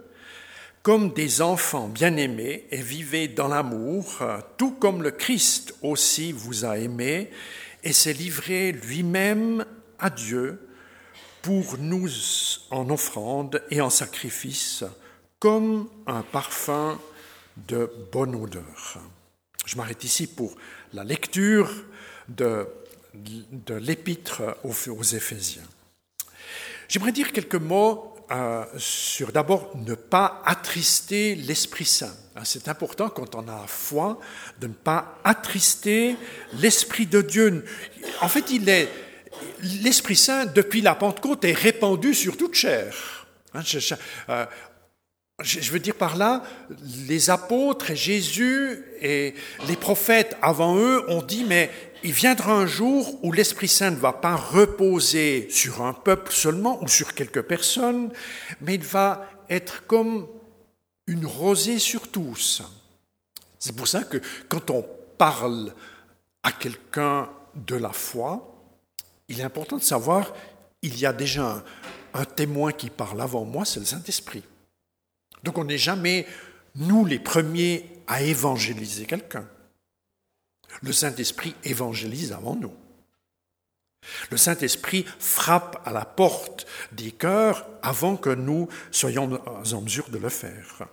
comme 0.86 1.14
des 1.14 1.42
enfants 1.42 1.88
bien-aimés 1.88 2.68
et 2.70 2.82
vivez 2.82 3.28
dans 3.28 3.48
l'amour, 3.48 4.24
tout 4.58 4.72
comme 4.72 5.02
le 5.02 5.10
Christ 5.10 5.74
aussi 5.82 6.32
vous 6.32 6.64
a 6.64 6.78
aimé 6.78 7.32
et 7.84 7.92
s'est 7.92 8.14
livré 8.14 8.72
lui-même 8.72 9.66
à 9.98 10.12
Dieu 10.12 10.60
pour 11.42 11.78
nous 11.80 12.08
en 12.70 12.90
offrande 12.90 13.64
et 13.72 13.82
en 13.82 13.90
sacrifice, 13.90 14.84
comme 15.40 15.90
un 16.08 16.22
parfum 16.22 17.00
de 17.68 17.92
bonne 18.12 18.36
odeur. 18.36 19.00
Je 19.66 19.78
m'arrête 19.78 20.04
ici 20.04 20.28
pour 20.28 20.56
la 20.94 21.04
lecture 21.04 21.72
de, 22.30 22.68
de 23.14 23.74
l'épître 23.74 24.58
aux, 24.64 24.90
aux 24.92 25.04
Éphésiens. 25.04 25.68
J'aimerais 26.88 27.12
dire 27.12 27.32
quelques 27.32 27.56
mots 27.56 28.15
euh, 28.32 28.66
sur 28.78 29.32
d'abord 29.32 29.72
ne 29.76 29.94
pas 29.94 30.42
attrister 30.46 31.36
l'Esprit 31.36 31.86
Saint. 31.86 32.16
Hein, 32.36 32.42
c'est 32.44 32.68
important 32.68 33.10
quand 33.10 33.36
on 33.36 33.48
a 33.48 33.66
foi 33.68 34.20
de 34.60 34.68
ne 34.68 34.74
pas 34.74 35.20
attrister 35.24 36.16
l'Esprit 36.54 37.06
de 37.06 37.22
Dieu. 37.22 37.66
En 38.22 38.28
fait, 38.28 38.50
il 38.50 38.68
est 38.68 38.90
l'Esprit 39.82 40.16
Saint, 40.16 40.46
depuis 40.46 40.82
la 40.82 40.96
Pentecôte, 40.96 41.46
est 41.46 41.54
répandu 41.54 42.14
sur 42.14 42.38
toute 42.38 42.56
chair. 42.56 43.28
Hein, 43.54 43.62
euh, 44.30 44.46
je 45.42 45.72
veux 45.72 45.80
dire 45.80 45.96
par 45.96 46.16
là, 46.16 46.44
les 47.08 47.30
apôtres 47.30 47.92
et 47.92 47.96
Jésus 47.96 48.86
et 49.02 49.34
les 49.68 49.76
prophètes 49.76 50.38
avant 50.42 50.78
eux 50.78 51.04
ont 51.10 51.22
dit, 51.22 51.44
mais 51.44 51.70
il 52.06 52.12
viendra 52.12 52.54
un 52.54 52.68
jour 52.68 53.18
où 53.24 53.32
l'Esprit 53.32 53.68
Saint 53.68 53.90
ne 53.90 53.96
va 53.96 54.14
pas 54.14 54.36
reposer 54.36 55.48
sur 55.50 55.82
un 55.82 55.92
peuple 55.92 56.32
seulement 56.32 56.80
ou 56.84 56.88
sur 56.88 57.16
quelques 57.16 57.42
personnes, 57.42 58.12
mais 58.62 58.76
il 58.76 58.84
va 58.84 59.28
être 59.50 59.88
comme 59.88 60.28
une 61.08 61.26
rosée 61.26 61.80
sur 61.80 62.12
tous. 62.12 62.62
C'est 63.58 63.76
pour 63.76 63.88
ça 63.88 64.04
que 64.04 64.22
quand 64.48 64.70
on 64.70 64.86
parle 65.18 65.74
à 66.44 66.52
quelqu'un 66.52 67.28
de 67.56 67.76
la 67.76 67.92
foi, 67.92 68.56
il 69.28 69.40
est 69.40 69.44
important 69.44 69.78
de 69.78 69.82
savoir, 69.82 70.32
il 70.84 71.00
y 71.00 71.08
a 71.08 71.14
déjà 71.14 71.64
un, 72.14 72.26
témoin 72.26 72.72
qui 72.72 72.92
parle 72.92 73.20
avant 73.20 73.46
moi, 73.46 73.66
c'est 73.66 73.80
le 73.80 73.86
Saint-Esprit. 73.88 74.44
Donc 75.42 75.58
on 75.58 75.64
n'est 75.64 75.80
jamais, 75.80 76.28
nous, 76.76 77.04
les 77.04 77.18
premiers 77.18 78.04
à 78.06 78.22
évangéliser 78.22 79.08
quelqu'un. 79.08 79.48
Le 80.82 80.92
Saint-Esprit 80.92 81.56
évangélise 81.64 82.32
avant 82.32 82.56
nous. 82.56 82.74
Le 84.30 84.38
Saint-Esprit 84.38 85.06
frappe 85.20 85.82
à 85.86 85.92
la 85.92 86.06
porte 86.06 86.66
des 86.92 87.12
cœurs 87.12 87.66
avant 87.82 88.18
que 88.18 88.30
nous 88.30 88.68
soyons 88.92 89.40
en 89.46 89.82
mesure 89.82 90.10
de 90.10 90.18
le 90.18 90.30
faire. 90.30 90.88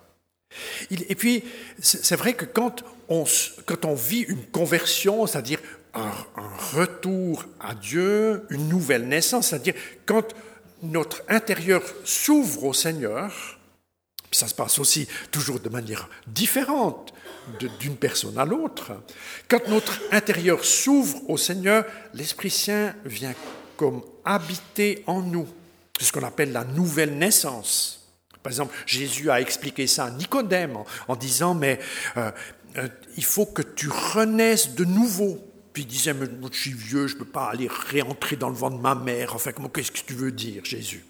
Et 0.90 1.14
puis, 1.14 1.44
c'est 1.80 2.16
vrai 2.16 2.34
que 2.34 2.44
quand 2.44 2.84
on, 3.08 3.24
vit 3.94 4.20
une 4.20 4.44
conversion, 4.46 5.26
c'est-à-dire 5.26 5.60
un, 5.94 6.10
retour 6.74 7.44
à 7.60 7.74
Dieu, 7.74 8.46
une 8.50 8.68
nouvelle 8.68 9.08
naissance, 9.08 9.48
c'est-à-dire 9.48 9.74
quand 10.06 10.34
notre 10.82 11.22
intérieur 11.28 11.82
s'ouvre 12.04 12.64
au 12.64 12.72
Seigneur, 12.72 13.58
ça 14.30 14.48
se 14.48 14.54
passe 14.54 14.78
aussi 14.78 15.06
toujours 15.30 15.60
de 15.60 15.68
manière 15.68 16.08
différente 16.26 17.12
d'une 17.80 17.96
personne 17.96 18.38
à 18.38 18.44
l'autre. 18.44 18.92
Quand 19.48 19.68
notre 19.68 20.00
intérieur 20.10 20.64
s'ouvre 20.64 21.28
au 21.28 21.36
Seigneur, 21.36 21.84
l'Esprit 22.14 22.50
Saint 22.50 22.94
vient 23.04 23.34
comme 23.76 24.02
habiter 24.24 25.02
en 25.06 25.22
nous. 25.22 25.48
C'est 25.98 26.06
ce 26.06 26.12
qu'on 26.12 26.24
appelle 26.24 26.52
la 26.52 26.64
nouvelle 26.64 27.16
naissance. 27.18 28.08
Par 28.42 28.50
exemple, 28.50 28.74
Jésus 28.86 29.30
a 29.30 29.40
expliqué 29.40 29.86
ça 29.86 30.06
à 30.06 30.10
Nicodème 30.10 30.78
en, 31.08 31.16
disant, 31.16 31.54
mais 31.54 31.78
euh, 32.16 32.30
euh, 32.76 32.88
il 33.16 33.24
faut 33.24 33.46
que 33.46 33.62
tu 33.62 33.88
renaisses 33.88 34.74
de 34.74 34.84
nouveau. 34.84 35.38
Puis 35.72 35.84
il 35.84 35.86
disait, 35.86 36.12
mais 36.12 36.26
je 36.50 36.58
suis 36.58 36.72
vieux, 36.72 37.06
je 37.06 37.14
ne 37.14 37.20
peux 37.20 37.24
pas 37.24 37.46
aller 37.46 37.68
réentrer 37.68 38.36
dans 38.36 38.48
le 38.48 38.56
ventre 38.56 38.76
de 38.76 38.82
ma 38.82 38.94
mère. 38.94 39.34
Enfin, 39.34 39.52
qu'est-ce 39.52 39.92
que 39.92 40.00
tu 40.00 40.14
veux 40.14 40.32
dire, 40.32 40.64
Jésus? 40.64 41.04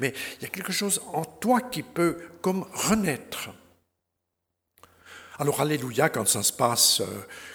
Mais 0.00 0.12
il 0.38 0.42
y 0.42 0.46
a 0.46 0.48
quelque 0.48 0.72
chose 0.72 1.00
en 1.12 1.24
toi 1.24 1.60
qui 1.60 1.82
peut 1.82 2.18
comme 2.42 2.66
renaître. 2.72 3.50
Alors, 5.40 5.60
alléluia, 5.60 6.08
quand 6.08 6.26
ça 6.26 6.42
se 6.42 6.52
passe, 6.52 7.00
euh, 7.00 7.04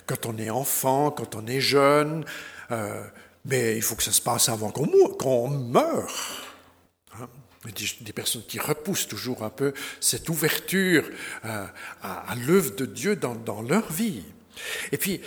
quand 0.05 0.25
on 0.25 0.37
est 0.37 0.49
enfant, 0.49 1.11
quand 1.11 1.35
on 1.35 1.45
est 1.47 1.59
jeune, 1.59 2.23
euh, 2.71 3.03
mais 3.43 3.75
il 3.75 3.81
faut 3.81 3.95
que 3.95 4.03
ça 4.03 4.13
se 4.13 4.21
passe 4.21 4.47
avant 4.47 4.71
qu'on 4.71 5.49
meure. 5.49 6.47
Hein. 7.19 7.27
Des, 8.01 8.13
personnes 8.13 8.43
qui 8.47 8.57
repoussent 8.57 9.07
toujours 9.07 9.43
un 9.43 9.49
peu 9.49 9.73
cette 9.99 10.29
ouverture 10.29 11.03
euh, 11.43 11.65
à, 12.01 12.35
l'œuvre 12.47 12.73
de 12.73 12.85
Dieu 12.85 13.17
dans, 13.17 13.61
leur 13.61 13.91
vie. 13.91 14.23
Et 14.93 14.97
puis, 14.97 15.19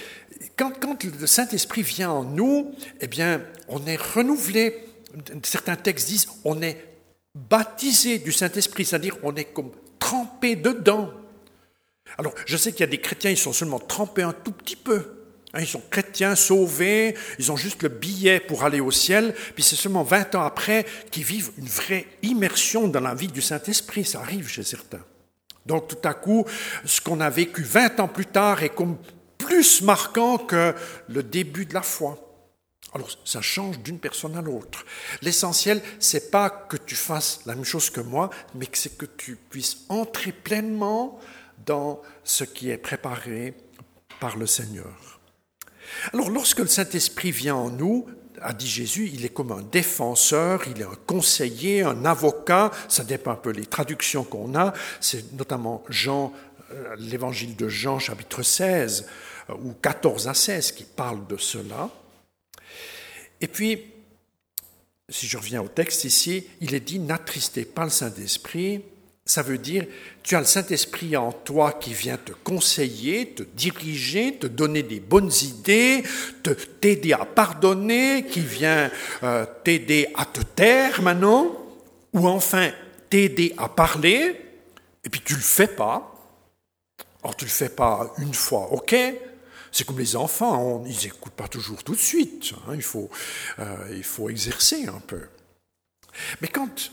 quand, 0.56 0.72
quand 0.80 1.04
le 1.04 1.26
Saint-Esprit 1.26 1.82
vient 1.82 2.10
en 2.10 2.24
nous, 2.24 2.74
eh 3.02 3.06
bien, 3.06 3.42
on 3.68 3.84
est 3.86 4.00
renouvelé. 4.00 4.82
Certains 5.42 5.76
textes 5.76 6.08
disent 6.08 6.28
on 6.44 6.62
est 6.62 6.82
baptisé 7.34 8.18
du 8.18 8.32
Saint-Esprit, 8.32 8.86
c'est-à-dire 8.86 9.18
on 9.22 9.34
est 9.36 9.44
comme 9.44 9.72
trempé 9.98 10.56
dedans. 10.56 11.10
Alors, 12.18 12.34
je 12.46 12.56
sais 12.56 12.72
qu'il 12.72 12.80
y 12.80 12.84
a 12.84 12.88
des 12.88 13.00
chrétiens, 13.00 13.30
ils 13.30 13.36
sont 13.36 13.52
seulement 13.52 13.78
trempés 13.78 14.22
un 14.22 14.32
tout 14.32 14.52
petit 14.52 14.76
peu. 14.76 15.16
Hein, 15.52 15.60
ils 15.60 15.66
sont 15.66 15.82
chrétiens, 15.90 16.34
sauvés, 16.34 17.14
ils 17.38 17.50
ont 17.52 17.56
juste 17.56 17.82
le 17.82 17.88
billet 17.88 18.40
pour 18.40 18.64
aller 18.64 18.80
au 18.80 18.90
ciel, 18.90 19.34
puis 19.54 19.62
c'est 19.62 19.76
seulement 19.76 20.02
20 20.02 20.34
ans 20.34 20.42
après 20.42 20.84
qu'ils 21.10 21.24
vivent 21.24 21.50
une 21.58 21.68
vraie 21.68 22.06
immersion 22.22 22.88
dans 22.88 23.00
la 23.00 23.14
vie 23.14 23.28
du 23.28 23.40
Saint-Esprit. 23.40 24.04
Ça 24.04 24.20
arrive 24.20 24.48
chez 24.48 24.62
certains. 24.62 25.04
Donc, 25.64 25.88
tout 25.88 26.08
à 26.08 26.14
coup, 26.14 26.44
ce 26.84 27.00
qu'on 27.00 27.20
a 27.20 27.30
vécu 27.30 27.62
20 27.62 28.00
ans 28.00 28.08
plus 28.08 28.26
tard 28.26 28.62
est 28.62 28.68
comme 28.68 28.98
plus 29.38 29.82
marquant 29.82 30.38
que 30.38 30.74
le 31.08 31.22
début 31.22 31.66
de 31.66 31.74
la 31.74 31.82
foi. 31.82 32.18
Alors, 32.92 33.10
ça 33.24 33.42
change 33.42 33.78
d'une 33.80 33.98
personne 33.98 34.36
à 34.36 34.40
l'autre. 34.40 34.86
L'essentiel, 35.20 35.82
c'est 35.98 36.30
pas 36.30 36.48
que 36.48 36.76
tu 36.76 36.94
fasses 36.94 37.40
la 37.44 37.54
même 37.54 37.64
chose 37.64 37.90
que 37.90 38.00
moi, 38.00 38.30
mais 38.54 38.66
que 38.66 38.78
c'est 38.78 38.96
que 38.96 39.06
tu 39.06 39.36
puisses 39.36 39.84
entrer 39.88 40.32
pleinement 40.32 41.18
dans 41.64 42.02
ce 42.24 42.44
qui 42.44 42.70
est 42.70 42.78
préparé 42.78 43.54
par 44.20 44.36
le 44.36 44.46
Seigneur. 44.46 45.20
Alors 46.12 46.30
lorsque 46.30 46.58
le 46.58 46.66
Saint-Esprit 46.66 47.30
vient 47.30 47.54
en 47.54 47.70
nous, 47.70 48.06
a 48.40 48.52
dit 48.52 48.66
Jésus, 48.66 49.10
il 49.12 49.24
est 49.24 49.30
comme 49.30 49.52
un 49.52 49.62
défenseur, 49.62 50.62
il 50.68 50.80
est 50.80 50.84
un 50.84 50.98
conseiller, 51.06 51.82
un 51.82 52.04
avocat, 52.04 52.70
ça 52.88 53.04
dépend 53.04 53.32
un 53.32 53.36
peu 53.36 53.52
des 53.52 53.66
traductions 53.66 54.24
qu'on 54.24 54.54
a, 54.54 54.72
c'est 55.00 55.32
notamment 55.32 55.82
Jean, 55.88 56.32
euh, 56.72 56.96
l'évangile 56.98 57.56
de 57.56 57.68
Jean 57.68 57.98
chapitre 57.98 58.42
16 58.42 59.06
euh, 59.50 59.54
ou 59.54 59.72
14 59.72 60.28
à 60.28 60.34
16 60.34 60.72
qui 60.72 60.84
parle 60.84 61.26
de 61.26 61.36
cela. 61.36 61.88
Et 63.40 63.48
puis, 63.48 63.92
si 65.08 65.26
je 65.26 65.36
reviens 65.36 65.62
au 65.62 65.68
texte 65.68 66.04
ici, 66.04 66.46
il 66.60 66.74
est 66.74 66.80
dit, 66.80 66.98
n'attristez 66.98 67.64
pas 67.64 67.84
le 67.84 67.90
Saint-Esprit, 67.90 68.82
ça 69.26 69.42
veut 69.42 69.58
dire, 69.58 69.84
tu 70.22 70.36
as 70.36 70.38
le 70.38 70.46
Saint-Esprit 70.46 71.16
en 71.16 71.32
toi 71.32 71.72
qui 71.72 71.92
vient 71.92 72.16
te 72.16 72.30
conseiller, 72.30 73.30
te 73.30 73.42
diriger, 73.42 74.38
te 74.38 74.46
donner 74.46 74.84
des 74.84 75.00
bonnes 75.00 75.32
idées, 75.42 76.04
te 76.44 76.50
t'aider 76.50 77.12
à 77.12 77.24
pardonner, 77.24 78.24
qui 78.26 78.40
vient 78.40 78.88
euh, 79.24 79.44
t'aider 79.64 80.06
à 80.14 80.24
te 80.26 80.40
taire 80.40 81.02
maintenant, 81.02 81.56
ou 82.12 82.28
enfin 82.28 82.70
t'aider 83.10 83.52
à 83.58 83.68
parler, 83.68 84.40
et 85.04 85.08
puis 85.10 85.20
tu 85.24 85.34
le 85.34 85.40
fais 85.40 85.66
pas. 85.66 86.14
Alors 87.24 87.34
tu 87.34 87.46
le 87.46 87.50
fais 87.50 87.68
pas 87.68 88.14
une 88.18 88.34
fois, 88.34 88.72
ok? 88.72 88.94
C'est 89.72 89.84
comme 89.84 89.98
les 89.98 90.14
enfants, 90.14 90.84
ils 90.86 91.04
n'écoutent 91.04 91.32
pas 91.32 91.48
toujours 91.48 91.82
tout 91.82 91.96
de 91.96 92.00
suite. 92.00 92.52
Hein, 92.68 92.74
il, 92.76 92.82
faut, 92.82 93.10
euh, 93.58 93.76
il 93.90 94.04
faut 94.04 94.30
exercer 94.30 94.86
un 94.86 95.00
peu. 95.00 95.22
Mais 96.40 96.48
quand 96.48 96.92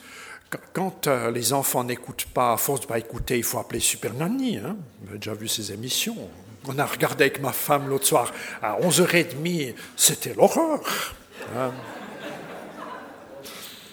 quand 0.73 1.07
euh, 1.07 1.31
les 1.31 1.53
enfants 1.53 1.83
n'écoutent 1.83 2.25
pas, 2.33 2.53
à 2.53 2.57
force 2.57 2.81
de 2.81 2.85
pas 2.85 2.97
écouter, 2.97 3.37
il 3.37 3.43
faut 3.43 3.59
appeler 3.59 3.79
Super 3.79 4.13
Nanny. 4.13 4.57
Hein. 4.57 4.77
A 5.11 5.17
déjà 5.17 5.33
vu 5.33 5.47
ces 5.47 5.71
émissions. 5.71 6.17
On 6.65 6.79
a 6.79 6.85
regardé 6.85 7.25
avec 7.25 7.41
ma 7.41 7.51
femme 7.51 7.89
l'autre 7.89 8.05
soir 8.05 8.31
à 8.61 8.79
11h30, 8.79 9.73
c'était 9.97 10.33
l'horreur. 10.33 10.79
Hein. 11.55 11.71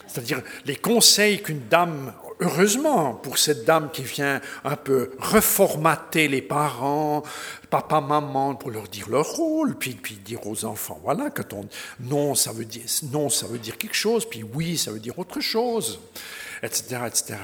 C'est-à-dire 0.07 0.43
les 0.67 0.77
conseils 0.77 1.43
qu'une 1.43 1.67
dame, 1.69 2.13
heureusement 2.41 3.15
pour 3.15 3.39
cette 3.39 3.65
dame 3.65 3.91
qui 3.93 4.03
vient 4.03 4.41
un 4.65 4.77
peu 4.77 5.13
reformater 5.19 6.27
les 6.29 6.43
parents, 6.43 7.23
papa, 7.71 8.01
maman, 8.01 8.55
pour 8.55 8.71
leur 8.71 8.89
dire 8.89 9.09
leur 9.09 9.27
rôle, 9.27 9.77
puis, 9.77 9.93
puis 9.95 10.17
dire 10.17 10.47
aux 10.47 10.65
enfants, 10.65 11.01
voilà, 11.05 11.31
quand 11.31 11.53
on 11.53 11.69
non, 12.01 12.35
ça 12.35 12.53
veut 12.53 12.65
dire 12.65 12.85
non, 13.13 13.29
ça 13.29 13.47
veut 13.47 13.59
dire 13.59 13.79
quelque 13.79 13.95
chose, 13.95 14.29
puis 14.29 14.45
oui, 14.55 14.77
ça 14.77 14.91
veut 14.91 15.01
dire 15.01 15.19
autre 15.19 15.41
chose 15.41 16.01
etc., 16.63 17.03
etc. 17.07 17.37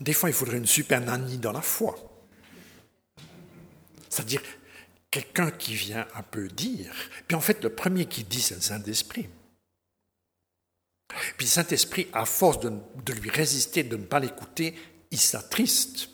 Des 0.00 0.12
fois, 0.12 0.28
il 0.28 0.34
faudrait 0.34 0.58
une 0.58 0.66
super 0.66 1.00
nanny 1.00 1.38
dans 1.38 1.52
la 1.52 1.62
foi. 1.62 1.96
C'est-à-dire 4.08 4.42
quelqu'un 5.10 5.50
qui 5.50 5.74
vient 5.74 6.06
un 6.14 6.22
peu 6.22 6.48
dire. 6.48 6.92
Puis 7.26 7.36
en 7.36 7.40
fait, 7.40 7.62
le 7.62 7.70
premier 7.70 8.06
qui 8.06 8.24
dit, 8.24 8.40
c'est 8.40 8.54
le 8.54 8.60
Saint-Esprit. 8.60 9.28
Puis 11.08 11.46
le 11.46 11.50
Saint-Esprit, 11.50 12.08
à 12.12 12.26
force 12.26 12.60
de, 12.60 13.12
lui 13.12 13.30
résister, 13.30 13.82
de 13.82 13.96
ne 13.96 14.04
pas 14.04 14.20
l'écouter, 14.20 14.74
il 15.10 15.18
s'attriste. 15.18 16.10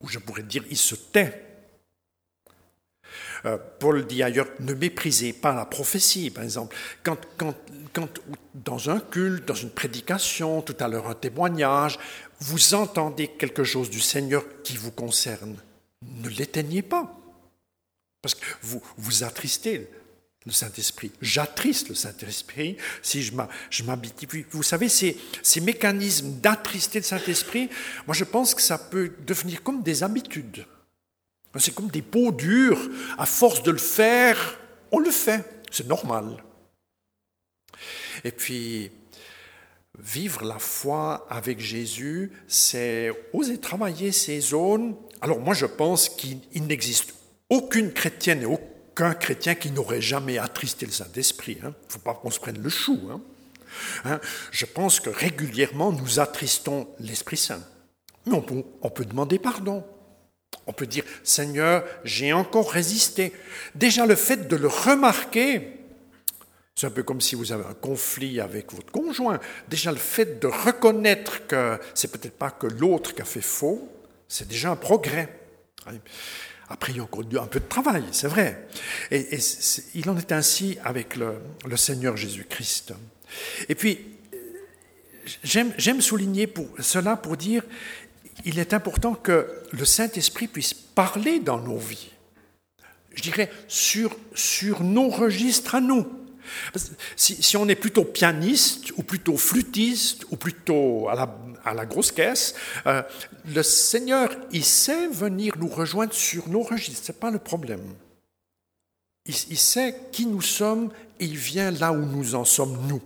Ou 0.00 0.08
je 0.08 0.18
pourrais 0.18 0.42
dire, 0.42 0.64
il 0.70 0.76
se 0.76 0.94
tait. 0.94 1.43
Euh, 3.46 3.58
Paul 3.78 4.06
dit 4.06 4.22
ailleurs, 4.22 4.48
ne 4.60 4.72
méprisez 4.72 5.32
pas 5.32 5.54
la 5.54 5.66
prophétie, 5.66 6.30
par 6.30 6.44
exemple. 6.44 6.74
Quand, 7.02 7.18
quand, 7.36 7.54
quand 7.92 8.08
dans 8.54 8.90
un 8.90 9.00
culte, 9.00 9.46
dans 9.46 9.54
une 9.54 9.70
prédication, 9.70 10.62
tout 10.62 10.76
à 10.80 10.88
l'heure 10.88 11.08
un 11.08 11.14
témoignage, 11.14 11.98
vous 12.40 12.74
entendez 12.74 13.28
quelque 13.28 13.64
chose 13.64 13.90
du 13.90 14.00
Seigneur 14.00 14.44
qui 14.62 14.76
vous 14.76 14.90
concerne, 14.90 15.56
ne 16.02 16.28
l'éteignez 16.28 16.82
pas. 16.82 17.18
Parce 18.22 18.34
que 18.34 18.46
vous 18.62 18.82
vous 18.96 19.24
attristez 19.24 19.90
le 20.46 20.52
Saint-Esprit. 20.52 21.12
J'attriste 21.20 21.88
le 21.90 21.94
Saint-Esprit 21.94 22.76
si 23.02 23.22
je 23.22 23.84
m'habitue. 23.84 24.46
Vous 24.50 24.62
savez, 24.62 24.88
ces, 24.88 25.18
ces 25.42 25.60
mécanismes 25.60 26.40
d'attrister 26.40 27.00
le 27.00 27.04
Saint-Esprit, 27.04 27.68
moi 28.06 28.14
je 28.14 28.24
pense 28.24 28.54
que 28.54 28.62
ça 28.62 28.78
peut 28.78 29.12
devenir 29.26 29.62
comme 29.62 29.82
des 29.82 30.02
habitudes. 30.02 30.66
C'est 31.58 31.74
comme 31.74 31.88
des 31.88 32.02
peaux 32.02 32.32
dures. 32.32 32.80
À 33.18 33.26
force 33.26 33.62
de 33.62 33.70
le 33.70 33.78
faire, 33.78 34.58
on 34.90 34.98
le 34.98 35.10
fait. 35.10 35.44
C'est 35.70 35.86
normal. 35.86 36.42
Et 38.24 38.32
puis, 38.32 38.90
vivre 39.98 40.44
la 40.44 40.58
foi 40.58 41.26
avec 41.30 41.60
Jésus, 41.60 42.32
c'est 42.48 43.12
oser 43.32 43.58
travailler 43.58 44.12
ces 44.12 44.40
zones. 44.40 44.96
Alors 45.20 45.40
moi 45.40 45.54
je 45.54 45.66
pense 45.66 46.08
qu'il 46.08 46.40
n'existe 46.54 47.14
aucune 47.48 47.92
chrétienne 47.92 48.42
et 48.42 48.46
aucun 48.46 49.14
chrétien 49.14 49.54
qui 49.54 49.70
n'aurait 49.70 50.00
jamais 50.00 50.38
attristé 50.38 50.86
le 50.86 50.92
Saint-Esprit. 50.92 51.58
Il 51.60 51.66
hein. 51.66 51.74
ne 51.86 51.92
faut 51.92 52.00
pas 52.00 52.14
qu'on 52.14 52.30
se 52.30 52.40
prenne 52.40 52.60
le 52.60 52.68
chou. 52.68 53.00
Hein. 53.10 53.20
Hein, 54.04 54.20
je 54.50 54.66
pense 54.66 55.00
que 55.00 55.10
régulièrement 55.10 55.92
nous 55.92 56.20
attristons 56.20 56.88
l'Esprit 57.00 57.36
Saint. 57.36 57.62
Mais 58.26 58.32
on 58.34 58.90
peut 58.90 59.04
demander 59.04 59.38
pardon. 59.38 59.84
On 60.66 60.72
peut 60.72 60.86
dire, 60.86 61.04
Seigneur, 61.22 61.84
j'ai 62.04 62.32
encore 62.32 62.70
résisté. 62.70 63.32
Déjà 63.74 64.06
le 64.06 64.14
fait 64.14 64.48
de 64.48 64.56
le 64.56 64.68
remarquer, 64.68 65.74
c'est 66.74 66.86
un 66.86 66.90
peu 66.90 67.02
comme 67.02 67.20
si 67.20 67.34
vous 67.34 67.52
avez 67.52 67.64
un 67.64 67.74
conflit 67.74 68.40
avec 68.40 68.72
votre 68.72 68.90
conjoint. 68.90 69.38
Déjà 69.68 69.92
le 69.92 69.98
fait 69.98 70.40
de 70.40 70.46
reconnaître 70.46 71.46
que 71.46 71.78
c'est 71.94 72.10
peut-être 72.10 72.36
pas 72.36 72.50
que 72.50 72.66
l'autre 72.66 73.14
qui 73.14 73.22
a 73.22 73.24
fait 73.24 73.40
faux, 73.40 73.88
c'est 74.26 74.48
déjà 74.48 74.70
un 74.70 74.76
progrès. 74.76 75.28
Après, 76.68 76.92
il 76.92 76.96
y 76.96 77.00
a 77.00 77.04
encore 77.04 77.22
un 77.22 77.46
peu 77.46 77.60
de 77.60 77.68
travail, 77.68 78.04
c'est 78.10 78.26
vrai. 78.26 78.66
Et, 79.10 79.38
il 79.94 80.08
en 80.08 80.16
est 80.16 80.32
ainsi 80.32 80.78
avec 80.82 81.16
le, 81.16 81.34
le 81.66 81.76
Seigneur 81.76 82.16
Jésus-Christ. 82.16 82.94
Et 83.68 83.74
puis, 83.74 84.00
j'aime 85.44 86.00
souligner 86.00 86.46
pour 86.46 86.68
cela 86.80 87.16
pour 87.16 87.36
dire, 87.36 87.62
il 88.44 88.58
est 88.58 88.74
important 88.74 89.14
que 89.14 89.48
le 89.72 89.84
Saint-Esprit 89.84 90.48
puisse 90.48 90.74
parler 90.74 91.40
dans 91.40 91.58
nos 91.58 91.78
vies. 91.78 92.10
Je 93.14 93.22
dirais 93.22 93.50
sur, 93.68 94.16
sur 94.34 94.82
nos 94.82 95.08
registres 95.08 95.74
à 95.74 95.80
nous. 95.80 96.06
Si, 97.16 97.56
on 97.56 97.68
est 97.68 97.74
plutôt 97.74 98.04
pianiste 98.04 98.92
ou 98.96 99.02
plutôt 99.02 99.36
flûtiste 99.36 100.26
ou 100.30 100.36
plutôt 100.36 101.08
à 101.08 101.14
la, 101.14 101.38
à 101.64 101.72
la 101.72 101.86
grosse 101.86 102.12
caisse, 102.12 102.54
euh, 102.86 103.02
le 103.46 103.62
Seigneur, 103.62 104.30
il 104.52 104.64
sait 104.64 105.08
venir 105.08 105.54
nous 105.58 105.68
rejoindre 105.68 106.12
sur 106.12 106.48
nos 106.48 106.62
registres, 106.62 107.06
ce 107.06 107.12
n'est 107.12 107.18
pas 107.18 107.30
le 107.30 107.38
problème. 107.38 107.94
Il, 109.26 109.34
il, 109.50 109.58
sait 109.58 109.98
qui 110.12 110.26
nous 110.26 110.42
sommes 110.42 110.90
et 111.18 111.24
il 111.24 111.36
vient 111.36 111.70
là 111.70 111.92
où 111.92 112.04
nous 112.04 112.34
en 112.34 112.44
sommes, 112.44 112.86
nous. 112.88 113.00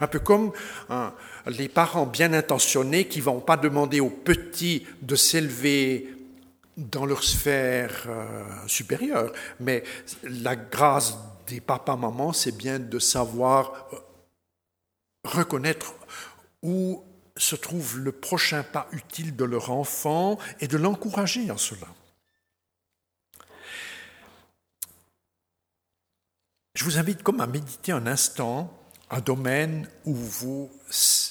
Un 0.00 0.06
peu 0.06 0.18
comme 0.18 0.52
les 1.46 1.68
parents 1.68 2.06
bien 2.06 2.32
intentionnés 2.32 3.08
qui 3.08 3.18
ne 3.18 3.24
vont 3.24 3.40
pas 3.40 3.56
demander 3.56 4.00
aux 4.00 4.10
petits 4.10 4.86
de 5.00 5.16
s'élever 5.16 6.14
dans 6.76 7.04
leur 7.04 7.22
sphère 7.22 8.06
euh, 8.06 8.44
supérieure, 8.66 9.32
mais 9.60 9.84
la 10.22 10.56
grâce 10.56 11.16
des 11.46 11.60
papas-mamans, 11.60 12.32
c'est 12.32 12.56
bien 12.56 12.78
de 12.78 12.98
savoir 12.98 13.86
euh, 13.92 13.96
reconnaître 15.24 15.94
où 16.62 17.04
se 17.36 17.56
trouve 17.56 17.98
le 17.98 18.12
prochain 18.12 18.62
pas 18.62 18.88
utile 18.92 19.36
de 19.36 19.44
leur 19.44 19.70
enfant 19.70 20.38
et 20.60 20.68
de 20.68 20.76
l'encourager 20.76 21.50
en 21.50 21.56
cela. 21.56 21.88
Je 26.74 26.84
vous 26.84 26.98
invite 26.98 27.22
comme 27.22 27.40
à 27.40 27.46
méditer 27.46 27.92
un 27.92 28.06
instant 28.06 28.72
un 29.12 29.20
domaine 29.20 29.88
où 30.06 30.14
vous, 30.14 30.70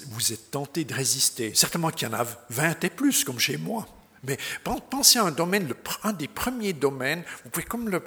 vous 0.09 0.31
êtes 0.31 0.51
tenté 0.51 0.85
de 0.85 0.93
résister. 0.93 1.53
Certainement 1.55 1.89
qu'il 1.89 2.07
y 2.07 2.11
en 2.11 2.13
a 2.13 2.25
20 2.49 2.83
et 2.83 2.89
plus, 2.91 3.23
comme 3.23 3.39
chez 3.39 3.57
moi. 3.57 3.87
Mais 4.23 4.37
pensez 4.91 5.17
à 5.17 5.23
un 5.23 5.31
domaine, 5.31 5.73
un 6.03 6.13
des 6.13 6.27
premiers 6.27 6.73
domaines, 6.73 7.23
vous 7.43 7.49
pouvez 7.49 7.65
comme 7.65 7.99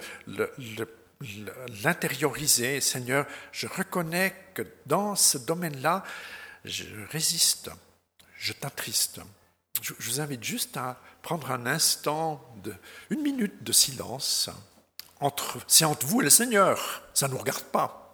l'intérioriser. 1.83 2.79
Seigneur, 2.79 3.27
je 3.51 3.67
reconnais 3.67 4.33
que 4.53 4.61
dans 4.85 5.15
ce 5.15 5.37
domaine-là, 5.37 6.05
je 6.63 6.85
résiste, 7.11 7.69
je 8.37 8.53
t'attriste. 8.53 9.19
Je, 9.81 9.91
vous 9.99 10.21
invite 10.21 10.41
juste 10.41 10.77
à 10.77 11.01
prendre 11.21 11.51
un 11.51 11.65
instant, 11.65 12.41
une 13.09 13.21
minute 13.21 13.61
de 13.61 13.73
silence. 13.73 14.49
C'est 15.67 15.83
entre 15.83 16.05
vous 16.05 16.21
et 16.21 16.23
le 16.23 16.29
Seigneur, 16.29 17.03
ça 17.13 17.27
ne 17.27 17.33
nous 17.33 17.39
regarde 17.39 17.65
pas. 17.65 18.04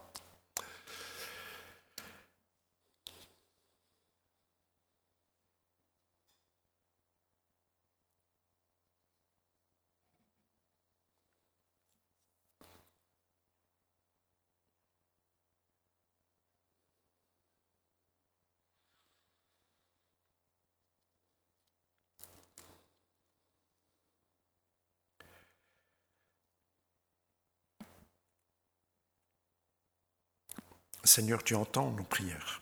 Seigneur, 31.11 31.43
tu 31.43 31.55
entends 31.55 31.91
nos 31.91 32.03
prières. 32.03 32.61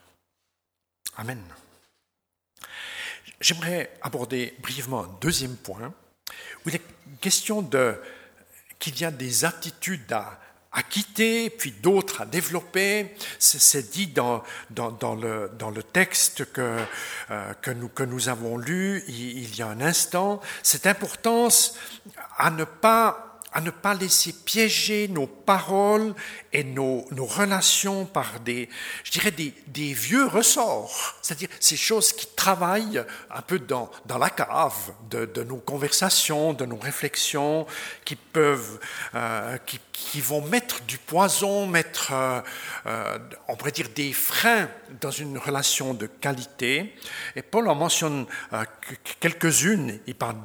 Amen. 1.18 1.40
J'aimerais 3.40 3.92
aborder 4.02 4.56
brièvement 4.60 5.04
un 5.04 5.18
deuxième 5.22 5.56
point, 5.56 5.94
où 6.66 6.70
il 6.70 6.76
est 6.76 6.82
question 7.22 7.62
de 7.62 8.02
qu'il 8.80 9.00
y 9.00 9.06
a 9.06 9.12
des 9.12 9.46
attitudes 9.46 10.12
à, 10.12 10.40
quitter, 10.90 11.52
puis 11.52 11.74
d'autres 11.74 12.22
à 12.22 12.26
développer. 12.26 13.16
C'est 13.38 13.92
dit 13.92 14.08
dans, 14.08 14.44
dans, 14.72 15.14
le, 15.14 15.52
dans, 15.60 15.70
le, 15.70 15.84
texte 15.84 16.52
que, 16.52 16.84
euh, 17.30 17.54
que, 17.62 17.70
nous, 17.70 17.90
que 17.90 18.04
nous 18.04 18.30
avons 18.30 18.58
lu 18.58 19.04
il 19.08 19.56
y 19.56 19.62
a 19.62 19.68
un 19.68 19.82
instant, 19.82 20.42
cette 20.64 20.88
importance 20.88 21.78
à 22.38 22.50
ne 22.50 22.64
pas 22.64 23.29
à 23.54 23.62
ne 23.62 23.72
pas 23.72 23.94
laisser 23.94 24.34
piéger 24.34 25.08
nos 25.08 25.28
paroles 25.28 26.14
et 26.54 26.64
nos, 26.64 27.06
nos 27.12 27.26
relations 27.26 28.06
par 28.06 28.40
des, 28.40 28.70
je 29.04 29.12
dirais, 29.12 29.32
des, 29.32 29.54
des 29.68 29.94
vieux 29.94 30.26
ressorts, 30.26 31.16
c'est-à-dire 31.22 31.50
ces 31.60 31.78
choses 31.78 32.14
qui 32.14 32.28
travaillent 32.36 33.04
un 33.32 33.42
peu 33.42 33.60
dans, 33.60 33.90
dans 34.06 34.18
la 34.18 34.30
cave 34.30 34.94
de, 35.10 35.26
de 35.26 35.44
nos 35.44 35.58
conversations, 35.58 36.54
de 36.54 36.66
nos 36.66 36.78
réflexions, 36.78 37.66
qui 38.06 38.16
peuvent, 38.16 38.80
euh, 39.16 39.58
qui, 39.66 39.80
qui, 39.92 40.22
vont 40.22 40.42
mettre 40.42 40.82
du 40.84 40.98
poison, 40.98 41.68
mettre, 41.68 42.12
euh, 42.14 42.42
euh, 42.86 43.18
on 43.48 43.56
pourrait 43.56 43.72
dire, 43.72 43.90
des 43.96 44.14
freins 44.14 44.70
dans 45.02 45.12
une 45.12 45.38
relation 45.38 45.94
de 45.94 46.08
qualité. 46.08 46.96
Et 47.36 47.42
Paul 47.42 47.68
en 47.68 47.76
mentionne 47.76 48.26
quelques-unes. 49.20 50.00
Il 50.08 50.16
parle 50.16 50.38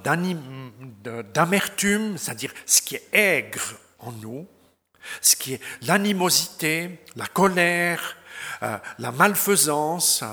d'amertume, 1.34 2.18
c'est-à-dire 2.18 2.52
ce 2.66 2.82
qui 2.82 2.93
aigre 3.12 3.78
en 3.98 4.12
nous, 4.12 4.46
ce 5.20 5.36
qui 5.36 5.54
est 5.54 5.60
l'animosité, 5.82 7.00
la 7.16 7.26
colère, 7.26 8.16
euh, 8.62 8.76
la 8.98 9.12
malfaisance. 9.12 10.24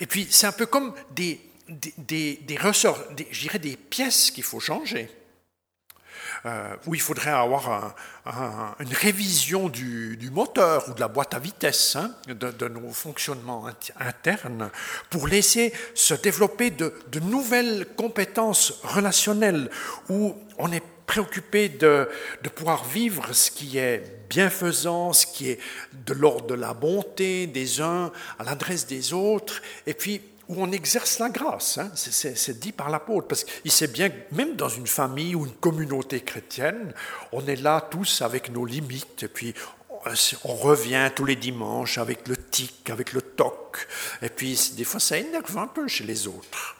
Et 0.00 0.06
puis 0.06 0.26
c'est 0.30 0.46
un 0.46 0.52
peu 0.52 0.66
comme 0.66 0.94
des, 1.10 1.40
des, 1.68 1.94
des, 2.42 2.58
dirais 3.32 3.58
des 3.58 3.76
pièces 3.76 4.30
qu'il 4.30 4.44
faut 4.44 4.60
changer. 4.60 5.10
Euh, 6.44 6.74
où 6.86 6.94
il 6.96 7.00
faudrait 7.00 7.30
avoir 7.30 7.94
une 8.80 8.92
révision 8.92 9.68
du, 9.68 10.18
moteur 10.32 10.88
ou 10.88 10.94
de 10.94 10.98
la 10.98 11.06
boîte 11.06 11.34
à 11.34 11.38
vitesse 11.38 11.94
hein, 11.94 12.12
de, 12.26 12.66
nos 12.66 12.90
fonctionnements 12.90 13.66
internes 14.00 14.70
pour 15.08 15.28
laisser 15.28 15.72
se 15.94 16.14
développer 16.14 16.70
de, 16.70 16.94
de 17.12 17.20
nouvelles 17.20 17.86
compétences 17.96 18.80
relationnelles 18.82 19.70
où 20.08 20.34
on 20.58 20.72
est 20.72 20.82
préoccupé 21.06 21.68
de, 21.68 22.08
de, 22.42 22.48
pouvoir 22.48 22.84
vivre 22.84 23.32
ce 23.32 23.50
qui 23.50 23.78
est 23.78 24.02
bienfaisant, 24.28 25.12
ce 25.12 25.26
qui 25.26 25.50
est 25.50 25.58
de 26.06 26.12
l'ordre 26.14 26.46
de 26.46 26.54
la 26.54 26.74
bonté 26.74 27.46
des 27.46 27.80
uns 27.80 28.12
à 28.38 28.44
l'adresse 28.44 28.86
des 28.86 29.12
autres, 29.12 29.60
et 29.86 29.94
puis 29.94 30.20
où 30.48 30.62
on 30.62 30.72
exerce 30.72 31.18
la 31.18 31.28
grâce. 31.28 31.78
Hein. 31.78 31.90
C'est 31.94 32.58
dit 32.58 32.72
par 32.72 32.90
l'apôtre, 32.90 33.28
parce 33.28 33.44
qu'il 33.44 33.70
sait 33.70 33.88
bien 33.88 34.10
que 34.10 34.16
même 34.32 34.56
dans 34.56 34.68
une 34.68 34.86
famille 34.86 35.34
ou 35.34 35.46
une 35.46 35.54
communauté 35.54 36.20
chrétienne, 36.20 36.92
on 37.32 37.46
est 37.46 37.56
là 37.56 37.80
tous 37.80 38.22
avec 38.22 38.50
nos 38.50 38.64
limites, 38.64 39.22
et 39.22 39.28
puis 39.28 39.54
on 40.44 40.54
revient 40.54 41.10
tous 41.14 41.24
les 41.24 41.36
dimanches 41.36 41.98
avec 41.98 42.26
le 42.28 42.36
tic, 42.36 42.90
avec 42.90 43.12
le 43.12 43.22
toc, 43.22 43.86
et 44.20 44.28
puis 44.28 44.72
des 44.76 44.84
fois 44.84 45.00
ça 45.00 45.16
énerve 45.16 45.56
un 45.56 45.68
peu 45.68 45.88
chez 45.88 46.04
les 46.04 46.26
autres. 46.26 46.76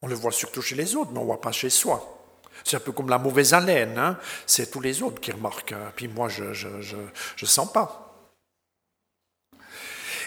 On 0.00 0.06
le 0.06 0.14
voit 0.14 0.32
surtout 0.32 0.62
chez 0.62 0.74
les 0.74 0.96
autres, 0.96 1.10
mais 1.12 1.18
on 1.18 1.22
ne 1.22 1.26
voit 1.26 1.40
pas 1.40 1.52
chez 1.52 1.70
soi. 1.70 2.21
C'est 2.64 2.76
un 2.76 2.80
peu 2.80 2.92
comme 2.92 3.08
la 3.08 3.18
mauvaise 3.18 3.54
haleine, 3.54 3.98
hein. 3.98 4.18
c'est 4.46 4.70
tous 4.70 4.80
les 4.80 5.02
autres 5.02 5.20
qui 5.20 5.32
remarquent, 5.32 5.72
hein. 5.72 5.92
puis 5.96 6.08
moi 6.08 6.28
je 6.28 6.44
ne 6.44 6.52
je, 6.52 6.80
je, 6.80 6.96
je 7.36 7.46
sens 7.46 7.72
pas. 7.72 8.08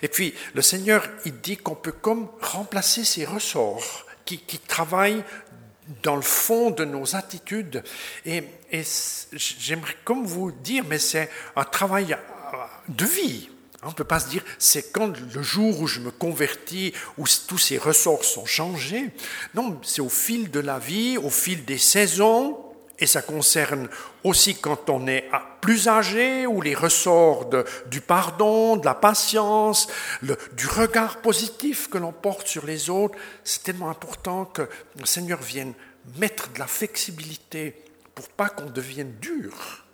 Et 0.02 0.08
puis 0.08 0.34
le 0.54 0.62
Seigneur, 0.62 1.08
il 1.26 1.40
dit 1.40 1.58
qu'on 1.58 1.76
peut 1.76 1.92
comme 1.92 2.30
remplacer 2.42 3.04
ces 3.04 3.26
ressorts 3.26 4.06
qui, 4.26 4.40
qui 4.40 4.60
travaillent 4.60 5.24
dans 6.04 6.16
le 6.16 6.22
fond 6.22 6.72
de 6.72 6.84
nos 6.86 7.16
attitudes. 7.16 7.84
Et, 8.26 8.44
et 8.72 8.84
j'aimerais 9.34 9.96
comme 10.04 10.26
vous 10.26 10.52
dire, 10.52 10.84
mais 10.88 11.00
c'est 11.00 11.30
un 11.56 11.64
travail 11.64 12.18
de 12.88 13.06
vie. 13.06 13.50
On 13.86 13.90
ne 13.90 13.94
peut 13.94 14.04
pas 14.04 14.20
se 14.20 14.30
dire, 14.30 14.44
c'est 14.58 14.92
quand 14.92 15.14
le 15.20 15.44
jour 15.44 15.80
où 15.80 15.88
je 15.88 16.00
me 16.00 16.10
convertis, 16.10 16.92
où 17.20 17.26
tous 17.48 17.60
ces 17.60 17.78
ressorts 17.78 18.24
sont 18.24 18.46
changés. 18.46 19.12
Non, 19.54 19.80
c'est 19.84 20.02
au 20.02 20.10
fil 20.10 20.50
de 20.50 20.60
la 20.60 20.80
vie, 20.80 21.18
au 21.18 21.30
fil 21.30 21.66
des 21.66 21.78
saisons, 21.78 22.58
et 22.98 23.06
ça 23.06 23.22
concerne 23.22 23.88
aussi 24.24 24.56
quand 24.56 24.90
on 24.90 25.06
est 25.06 25.30
plus 25.62 25.88
âgé, 25.88 26.48
où 26.48 26.62
les 26.62 26.74
ressorts 26.74 27.48
du 27.88 28.02
pardon, 28.02 28.76
de 28.76 28.86
la 28.86 28.96
patience, 28.96 29.88
du 30.24 30.68
regard 30.68 31.22
positif 31.22 31.88
que 31.88 32.00
l'on 32.00 32.12
porte 32.12 32.48
sur 32.48 32.66
les 32.66 32.90
autres. 32.90 33.18
C'est 33.44 33.64
tellement 33.64 33.90
important 33.90 34.46
que 34.46 34.68
le 35.00 35.06
Seigneur 35.06 35.42
vienne 35.42 35.74
mettre 36.18 36.52
de 36.54 36.60
la 36.60 36.68
flexibilité 36.68 37.76
pour 38.16 38.30
pas 38.30 38.50
qu'on 38.50 38.70
devienne 38.70 39.14
dur. 39.22 39.85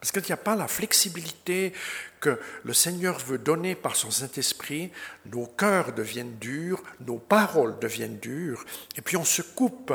Parce 0.00 0.12
qu'il 0.12 0.22
n'y 0.22 0.32
a 0.32 0.38
pas 0.38 0.56
la 0.56 0.66
flexibilité 0.66 1.74
que 2.20 2.38
le 2.64 2.72
Seigneur 2.72 3.18
veut 3.18 3.38
donner 3.38 3.74
par 3.74 3.96
son 3.96 4.10
Saint-Esprit, 4.10 4.90
nos 5.26 5.46
cœurs 5.46 5.92
deviennent 5.92 6.38
durs, 6.38 6.82
nos 7.06 7.18
paroles 7.18 7.78
deviennent 7.78 8.18
dures, 8.18 8.64
et 8.96 9.02
puis 9.02 9.18
on 9.18 9.24
se 9.24 9.42
coupe 9.42 9.92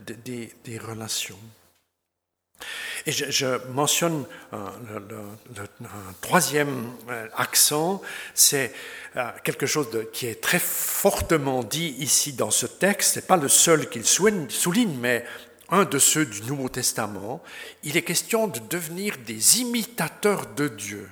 des, 0.00 0.78
relations. 0.78 1.38
Et 3.06 3.12
je, 3.12 3.46
mentionne 3.68 4.26
euh, 4.52 4.68
le, 5.08 5.64
troisième 6.20 6.92
euh, 7.08 7.26
accent, 7.36 8.02
c'est 8.34 8.72
euh, 9.16 9.30
quelque 9.44 9.66
chose 9.66 9.88
qui 10.12 10.26
est 10.26 10.40
très 10.40 10.58
fortement 10.58 11.62
dit 11.62 11.94
ici 11.98 12.32
dans 12.32 12.50
ce 12.50 12.66
texte, 12.66 13.14
ce 13.14 13.20
n'est 13.20 13.26
pas 13.26 13.36
le 13.36 13.48
seul 13.48 13.88
qu'il 13.88 14.04
souligne, 14.04 14.98
mais 15.00 15.24
un 15.70 15.84
de 15.84 15.98
ceux 15.98 16.26
du 16.26 16.42
Nouveau 16.42 16.68
Testament, 16.68 17.42
il 17.82 17.96
est 17.96 18.02
question 18.02 18.48
de 18.48 18.58
devenir 18.58 19.16
des 19.26 19.60
imitateurs 19.60 20.46
de 20.54 20.68
Dieu. 20.68 21.10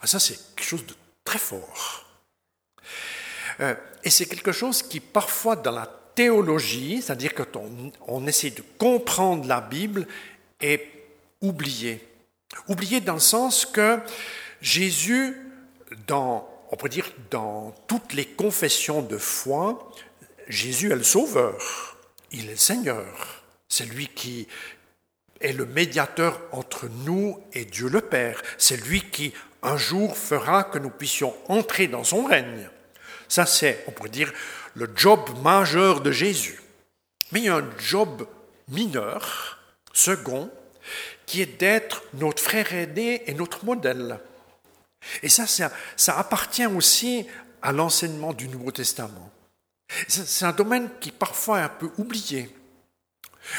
Ah, 0.00 0.06
ça, 0.06 0.20
c'est 0.20 0.38
quelque 0.54 0.68
chose 0.68 0.86
de 0.86 0.94
très 1.24 1.38
fort. 1.38 2.06
Euh, 3.60 3.74
et 4.04 4.10
c'est 4.10 4.26
quelque 4.26 4.52
chose 4.52 4.82
qui, 4.82 5.00
parfois, 5.00 5.56
dans 5.56 5.72
la 5.72 5.86
théologie, 6.14 7.02
c'est-à-dire 7.02 7.34
quand 7.34 7.56
on, 8.06 8.26
essaie 8.26 8.50
de 8.50 8.62
comprendre 8.78 9.46
la 9.46 9.60
Bible, 9.60 10.06
est 10.60 10.86
oublié. 11.40 12.06
Oublié 12.68 13.00
dans 13.00 13.14
le 13.14 13.20
sens 13.20 13.66
que 13.66 13.98
Jésus, 14.60 15.36
dans, 16.06 16.48
on 16.70 16.76
pourrait 16.76 16.90
dire, 16.90 17.10
dans 17.30 17.72
toutes 17.86 18.12
les 18.14 18.26
confessions 18.26 19.02
de 19.02 19.16
foi, 19.16 19.92
Jésus 20.48 20.90
est 20.90 20.96
le 20.96 21.04
Sauveur, 21.04 21.96
il 22.32 22.48
est 22.48 22.52
le 22.52 22.56
Seigneur. 22.56 23.37
C'est 23.68 23.84
lui 23.84 24.08
qui 24.08 24.48
est 25.40 25.52
le 25.52 25.66
médiateur 25.66 26.40
entre 26.52 26.88
nous 26.88 27.40
et 27.52 27.64
Dieu 27.64 27.88
le 27.88 28.00
Père. 28.00 28.42
C'est 28.56 28.76
lui 28.76 29.02
qui, 29.10 29.32
un 29.62 29.76
jour, 29.76 30.16
fera 30.16 30.64
que 30.64 30.78
nous 30.78 30.90
puissions 30.90 31.34
entrer 31.48 31.86
dans 31.86 32.04
son 32.04 32.24
règne. 32.24 32.68
Ça, 33.28 33.46
c'est, 33.46 33.84
on 33.86 33.90
pourrait 33.90 34.08
dire, 34.08 34.32
le 34.74 34.90
job 34.94 35.20
majeur 35.42 36.00
de 36.00 36.10
Jésus. 36.10 36.60
Mais 37.30 37.40
il 37.40 37.44
y 37.46 37.48
a 37.48 37.56
un 37.56 37.70
job 37.78 38.26
mineur, 38.68 39.58
second, 39.92 40.50
qui 41.26 41.42
est 41.42 41.60
d'être 41.60 42.02
notre 42.14 42.42
frère 42.42 42.72
aîné 42.72 43.28
et 43.30 43.34
notre 43.34 43.64
modèle. 43.64 44.18
Et 45.22 45.28
ça, 45.28 45.46
ça, 45.46 45.70
ça 45.96 46.18
appartient 46.18 46.66
aussi 46.66 47.26
à 47.60 47.72
l'enseignement 47.72 48.32
du 48.32 48.48
Nouveau 48.48 48.72
Testament. 48.72 49.30
C'est 50.06 50.44
un 50.44 50.52
domaine 50.52 50.88
qui 51.00 51.10
parfois 51.10 51.60
est 51.60 51.64
un 51.64 51.68
peu 51.68 51.90
oublié. 51.98 52.54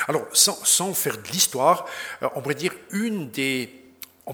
Alors, 0.08 0.28
sans, 0.34 0.94
faire 0.94 1.18
de 1.18 1.28
l'histoire, 1.30 1.86
euh, 2.22 2.30
on 2.36 2.42
pourrait 2.42 2.56
dire 2.56 2.74
une 2.92 3.30
des, 3.30 3.70
on 4.26 4.34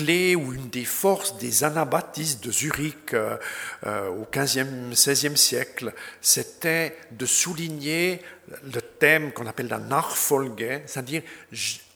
ou 0.00 0.52
une 0.52 0.68
des 0.70 0.84
forces 0.84 1.38
des 1.38 1.64
anabaptistes 1.64 2.44
de 2.44 2.52
Zurich 2.52 3.14
euh, 3.14 3.36
euh, 3.84 4.08
au 4.08 4.24
15e, 4.24 4.92
16e 4.92 5.36
siècle, 5.36 5.92
c'était 6.20 6.96
de 7.10 7.26
souligner 7.26 8.22
le 8.62 8.80
thème 8.80 9.32
qu'on 9.32 9.46
appelle 9.46 9.68
la 9.68 9.78
Nachfolge, 9.78 10.82
c'est-à-dire 10.86 11.22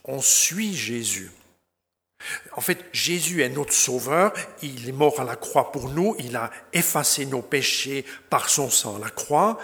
on 0.03 0.21
suit 0.21 0.75
Jésus. 0.75 1.31
En 2.55 2.61
fait, 2.61 2.85
Jésus 2.93 3.41
est 3.41 3.49
notre 3.49 3.73
sauveur, 3.73 4.33
il 4.61 4.87
est 4.87 4.93
mort 4.93 5.19
à 5.19 5.23
la 5.23 5.35
croix 5.35 5.71
pour 5.71 5.89
nous, 5.89 6.15
il 6.19 6.35
a 6.35 6.51
effacé 6.71 7.25
nos 7.25 7.41
péchés 7.41 8.05
par 8.29 8.49
son 8.49 8.69
sang 8.69 8.97
à 8.97 8.99
la 8.99 9.09
croix, 9.09 9.59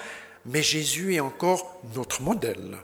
mais 0.45 0.63
Jésus 0.63 1.15
est 1.15 1.19
encore 1.19 1.81
notre 1.95 2.21
modèle. 2.21 2.77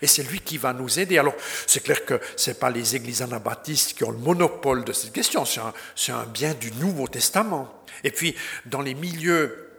Et 0.00 0.06
c'est 0.06 0.22
lui 0.22 0.40
qui 0.40 0.58
va 0.58 0.72
nous 0.72 0.98
aider. 0.98 1.18
Alors, 1.18 1.34
c'est 1.66 1.82
clair 1.82 2.04
que 2.04 2.20
ce 2.36 2.50
n'est 2.50 2.54
pas 2.56 2.70
les 2.70 2.96
églises 2.96 3.22
anabaptistes 3.22 3.94
qui 3.94 4.04
ont 4.04 4.10
le 4.10 4.18
monopole 4.18 4.84
de 4.84 4.92
cette 4.92 5.12
question, 5.12 5.44
c'est 5.44 6.12
un, 6.12 6.24
bien 6.26 6.54
du 6.54 6.72
Nouveau 6.72 7.08
Testament. 7.08 7.84
Et 8.04 8.10
puis, 8.10 8.34
dans 8.66 8.80
les 8.80 8.94
milieux 8.94 9.70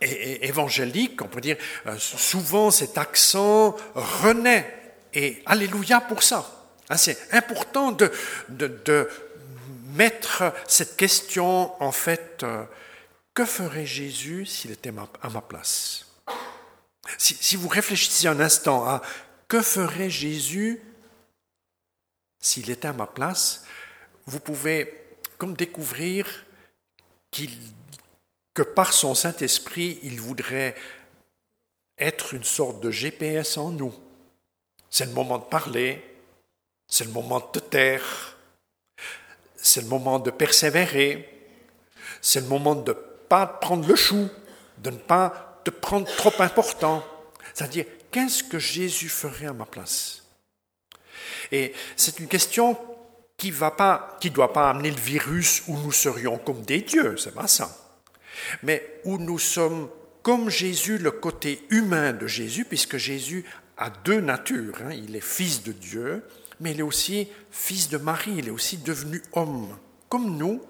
évangéliques, 0.00 1.22
on 1.22 1.28
peut 1.28 1.40
dire, 1.40 1.56
euh, 1.86 1.96
souvent 1.98 2.70
cet 2.70 2.98
accent 2.98 3.76
renaît. 3.94 4.72
Et 5.14 5.42
Alléluia 5.46 6.00
pour 6.00 6.22
ça. 6.22 6.50
Hein, 6.90 6.96
c'est 6.96 7.32
important 7.32 7.92
de, 7.92 8.10
de, 8.48 8.80
de, 8.84 9.08
mettre 9.94 10.52
cette 10.68 10.96
question, 10.96 11.82
en 11.82 11.92
fait, 11.92 12.42
euh, 12.42 12.64
que 13.32 13.44
ferait 13.44 13.86
Jésus 13.86 14.44
s'il 14.46 14.72
était 14.72 14.92
à 15.22 15.30
ma 15.30 15.40
place? 15.40 16.05
Si, 17.18 17.56
vous 17.56 17.68
réfléchissez 17.68 18.28
un 18.28 18.40
instant 18.40 18.84
à 18.86 19.02
que 19.48 19.62
ferait 19.62 20.10
Jésus 20.10 20.80
s'il 22.40 22.70
était 22.70 22.88
à 22.88 22.92
ma 22.92 23.06
place, 23.06 23.64
vous 24.26 24.40
pouvez 24.40 24.92
comme 25.38 25.54
découvrir 25.54 26.26
que 28.54 28.62
par 28.62 28.92
son 28.92 29.14
Saint-Esprit, 29.14 29.98
il 30.02 30.20
voudrait 30.20 30.74
être 31.98 32.34
une 32.34 32.44
sorte 32.44 32.80
de 32.80 32.90
GPS 32.90 33.58
en 33.58 33.70
nous. 33.70 33.94
C'est 34.90 35.06
le 35.06 35.12
moment 35.12 35.38
de 35.38 35.44
parler, 35.44 36.02
c'est 36.88 37.04
le 37.04 37.10
moment 37.10 37.40
de 37.40 37.46
te 37.46 37.58
taire, 37.58 38.36
c'est 39.56 39.82
le 39.82 39.88
moment 39.88 40.18
de 40.18 40.30
persévérer, 40.30 41.28
c'est 42.20 42.40
le 42.40 42.46
moment 42.46 42.74
de 42.74 42.92
ne 42.92 42.96
pas 43.28 43.46
prendre 43.46 43.86
le 43.88 43.96
chou, 43.96 44.28
de 44.78 44.90
ne 44.90 44.98
pas 44.98 45.55
de 45.66 45.70
prendre 45.70 46.06
trop 46.16 46.32
important. 46.38 47.04
C'est-à-dire, 47.52 47.84
qu'est-ce 48.10 48.42
que 48.42 48.58
Jésus 48.58 49.08
ferait 49.08 49.46
à 49.46 49.52
ma 49.52 49.66
place? 49.66 50.22
Et 51.52 51.74
c'est 51.96 52.20
une 52.20 52.28
question 52.28 52.78
qui 53.36 53.50
ne 53.50 54.28
doit 54.28 54.52
pas 54.52 54.70
amener 54.70 54.90
le 54.90 55.00
virus 55.00 55.62
où 55.66 55.76
nous 55.76 55.92
serions 55.92 56.38
comme 56.38 56.62
des 56.62 56.80
dieux, 56.80 57.16
c'est 57.18 57.34
pas 57.34 57.48
ça. 57.48 57.76
Mais 58.62 59.00
où 59.04 59.18
nous 59.18 59.38
sommes 59.38 59.90
comme 60.22 60.48
Jésus, 60.50 60.98
le 60.98 61.10
côté 61.10 61.64
humain 61.70 62.12
de 62.12 62.26
Jésus, 62.26 62.64
puisque 62.64 62.96
Jésus 62.96 63.44
a 63.76 63.90
deux 63.90 64.20
natures. 64.20 64.74
Hein. 64.82 64.92
Il 64.92 65.14
est 65.14 65.20
fils 65.20 65.62
de 65.62 65.72
Dieu, 65.72 66.24
mais 66.60 66.72
il 66.72 66.80
est 66.80 66.82
aussi 66.82 67.28
fils 67.50 67.88
de 67.88 67.98
Marie, 67.98 68.36
il 68.38 68.48
est 68.48 68.50
aussi 68.50 68.78
devenu 68.78 69.22
homme. 69.32 69.76
Comme 70.08 70.36
nous, 70.36 70.62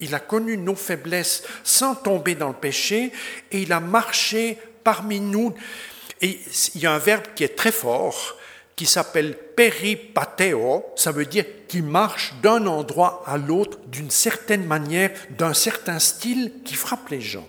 il 0.00 0.14
a 0.14 0.20
connu 0.20 0.56
nos 0.56 0.74
faiblesses 0.74 1.42
sans 1.64 1.94
tomber 1.94 2.34
dans 2.34 2.48
le 2.48 2.54
péché 2.54 3.12
et 3.50 3.62
il 3.62 3.72
a 3.72 3.80
marché 3.80 4.58
parmi 4.84 5.20
nous. 5.20 5.54
Et 6.20 6.40
il 6.74 6.80
y 6.80 6.86
a 6.86 6.92
un 6.92 6.98
verbe 6.98 7.24
qui 7.34 7.44
est 7.44 7.56
très 7.56 7.72
fort 7.72 8.38
qui 8.78 8.86
s'appelle 8.86 9.36
peripateo, 9.36 10.86
ça 10.94 11.10
veut 11.10 11.26
dire 11.26 11.44
qu'il 11.66 11.82
marche 11.82 12.32
d'un 12.40 12.64
endroit 12.68 13.24
à 13.26 13.36
l'autre 13.36 13.76
d'une 13.88 14.10
certaine 14.10 14.64
manière, 14.64 15.10
d'un 15.30 15.52
certain 15.52 15.98
style 15.98 16.52
qui 16.64 16.76
frappe 16.76 17.08
les 17.08 17.20
gens. 17.20 17.48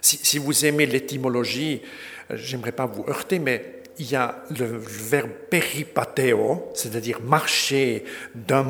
Si, 0.00 0.38
vous 0.38 0.64
aimez 0.64 0.86
l'étymologie, 0.86 1.82
euh, 2.30 2.36
j'aimerais 2.36 2.70
pas 2.70 2.86
vous 2.86 3.04
heurter, 3.08 3.40
mais 3.40 3.81
il 3.98 4.10
y 4.10 4.16
a 4.16 4.42
le 4.58 4.78
verbe 4.78 5.30
peripateo, 5.50 6.70
c'est-à-dire 6.74 7.20
marcher 7.20 8.04
d'un 8.34 8.64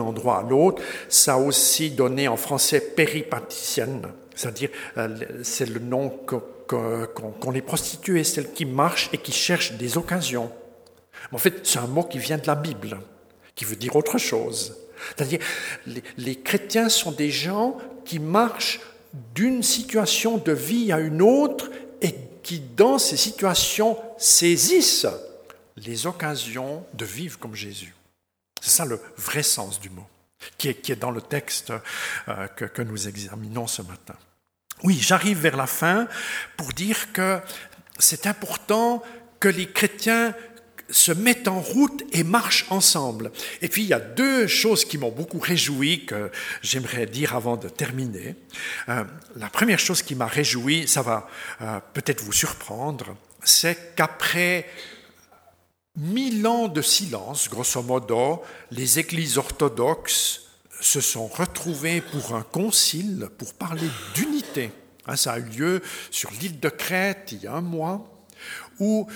endroit 0.00 0.38
à 0.38 0.42
l'autre. 0.42 0.82
Ça 1.08 1.34
a 1.34 1.38
aussi 1.38 1.90
donné 1.90 2.28
en 2.28 2.36
français 2.36 2.80
péripaticienne, 2.80 4.02
c'est-à-dire 4.34 4.70
euh, 4.96 5.08
c'est 5.42 5.68
le 5.68 5.80
nom 5.80 6.08
qu'ont 6.68 7.50
les 7.52 7.62
prostituées, 7.62 8.24
celles 8.24 8.52
qui 8.52 8.64
marchent 8.64 9.10
et 9.12 9.18
qui 9.18 9.32
cherchent 9.32 9.72
des 9.72 9.98
occasions. 9.98 10.50
En 11.32 11.38
fait, 11.38 11.60
c'est 11.64 11.78
un 11.78 11.86
mot 11.86 12.02
qui 12.02 12.18
vient 12.18 12.38
de 12.38 12.46
la 12.46 12.54
Bible, 12.54 12.98
qui 13.54 13.64
veut 13.64 13.76
dire 13.76 13.94
autre 13.96 14.18
chose. 14.18 14.76
C'est-à-dire, 15.16 15.40
les, 15.86 16.02
les 16.16 16.36
chrétiens 16.36 16.88
sont 16.88 17.12
des 17.12 17.30
gens 17.30 17.76
qui 18.04 18.18
marchent 18.18 18.80
d'une 19.34 19.62
situation 19.62 20.38
de 20.38 20.52
vie 20.52 20.92
à 20.92 21.00
une 21.00 21.22
autre 21.22 21.70
et 22.00 22.14
qui, 22.42 22.60
dans 22.76 22.98
ces 22.98 23.16
situations, 23.16 23.96
saisissent 24.22 25.06
les 25.76 26.06
occasions 26.06 26.84
de 26.94 27.04
vivre 27.04 27.38
comme 27.38 27.54
Jésus. 27.54 27.94
C'est 28.60 28.70
ça 28.70 28.84
le 28.84 29.00
vrai 29.16 29.42
sens 29.42 29.80
du 29.80 29.90
mot, 29.90 30.06
qui 30.58 30.68
est, 30.68 30.96
dans 30.96 31.10
le 31.10 31.20
texte 31.20 31.72
euh, 32.28 32.46
que, 32.48 32.64
que 32.64 32.82
nous 32.82 33.08
examinons 33.08 33.66
ce 33.66 33.82
matin. 33.82 34.14
Oui, 34.82 34.98
j'arrive 35.00 35.40
vers 35.40 35.56
la 35.56 35.66
fin 35.66 36.08
pour 36.56 36.72
dire 36.72 37.12
que 37.12 37.40
c'est 37.98 38.26
important 38.26 39.02
que 39.40 39.48
les 39.48 39.68
chrétiens 39.68 40.34
se 40.90 41.12
mettent 41.12 41.48
en 41.48 41.60
route 41.60 42.04
et 42.12 42.22
marchent 42.22 42.66
ensemble. 42.70 43.32
Et 43.60 43.68
puis 43.68 43.82
il 43.82 43.88
y 43.88 43.94
a 43.94 44.00
deux 44.00 44.46
choses 44.46 44.84
qui 44.84 44.98
m'ont 44.98 45.10
beaucoup 45.10 45.38
réjoui 45.38 46.04
que 46.04 46.30
j'aimerais 46.62 47.06
dire 47.06 47.34
avant 47.34 47.56
de 47.56 47.68
terminer. 47.68 48.36
Euh, 48.88 49.04
la 49.36 49.48
première 49.48 49.78
chose 49.78 50.02
qui 50.02 50.14
m'a 50.14 50.26
réjoui, 50.26 50.86
ça 50.86 51.02
va 51.02 51.28
euh, 51.60 51.80
peut-être 51.94 52.22
vous 52.22 52.32
surprendre, 52.32 53.16
c'est 53.44 53.94
qu'après 53.96 54.66
mille 55.96 56.46
ans 56.46 56.68
de 56.68 56.82
silence, 56.82 57.48
grosso 57.48 57.82
modo, 57.82 58.42
les 58.70 58.98
églises 58.98 59.38
orthodoxes 59.38 60.40
se 60.80 61.00
sont 61.00 61.26
retrouvées 61.26 62.00
pour 62.00 62.34
un 62.34 62.42
concile 62.42 63.28
pour 63.38 63.54
parler 63.54 63.88
d'unité. 64.14 64.70
Hein, 65.06 65.16
ça 65.16 65.32
a 65.32 65.38
eu 65.38 65.44
lieu 65.44 65.82
sur 66.10 66.30
l'île 66.40 66.60
de 66.60 66.68
Crète 66.68 67.30
il 67.32 67.42
y 67.42 67.46
a 67.46 67.54
un 67.54 67.60
mois, 67.60 68.26
où 68.80 69.06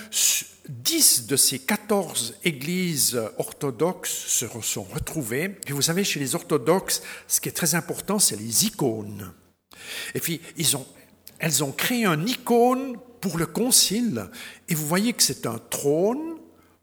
dix 0.69 1.25
de 1.27 1.35
ces 1.35 1.59
quatorze 1.59 2.35
églises 2.43 3.19
orthodoxes 3.37 4.27
se 4.27 4.47
sont 4.61 4.83
retrouvées. 4.83 5.57
Et 5.67 5.73
vous 5.73 5.81
savez, 5.81 6.03
chez 6.03 6.19
les 6.19 6.35
orthodoxes, 6.35 7.01
ce 7.27 7.41
qui 7.41 7.49
est 7.49 7.53
très 7.53 7.75
important, 7.75 8.19
c'est 8.19 8.37
les 8.37 8.65
icônes. 8.65 9.33
Et 10.13 10.19
puis, 10.19 10.41
elles 11.39 11.63
ont 11.63 11.71
créé 11.71 12.05
un 12.05 12.25
icône 12.25 12.97
pour 13.21 13.37
le 13.37 13.45
concile. 13.45 14.29
Et 14.69 14.75
vous 14.75 14.87
voyez 14.87 15.13
que 15.13 15.23
c'est 15.23 15.45
un 15.45 15.59
trône. 15.69 16.37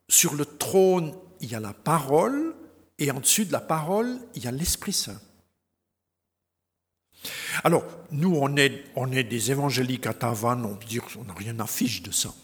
Sur 0.09 0.35
le 0.35 0.45
trône, 0.45 1.15
il 1.41 1.51
y 1.51 1.55
a 1.55 1.61
la 1.61 1.73
parole. 1.73 2.55
Et 2.99 3.11
en 3.11 3.21
dessus 3.21 3.45
de 3.45 3.53
la 3.53 3.61
parole, 3.61 4.19
il 4.35 4.45
y 4.45 4.47
a 4.47 4.53
l'Esprit 4.53 4.93
Saint. 4.93 5.21
Alors, 7.63 7.85
nous, 8.11 8.35
on 8.35 8.57
est, 8.57 8.85
on 8.97 9.11
est 9.13 9.25
des 9.25 9.51
évangéliques 9.51 10.07
à 10.07 10.15
Tavannes, 10.15 10.67
on 10.67 11.25
n'a 11.25 11.35
rien 11.35 11.59
à 11.61 11.67
fiche 11.67 12.03
de 12.03 12.11
ça. 12.11 12.35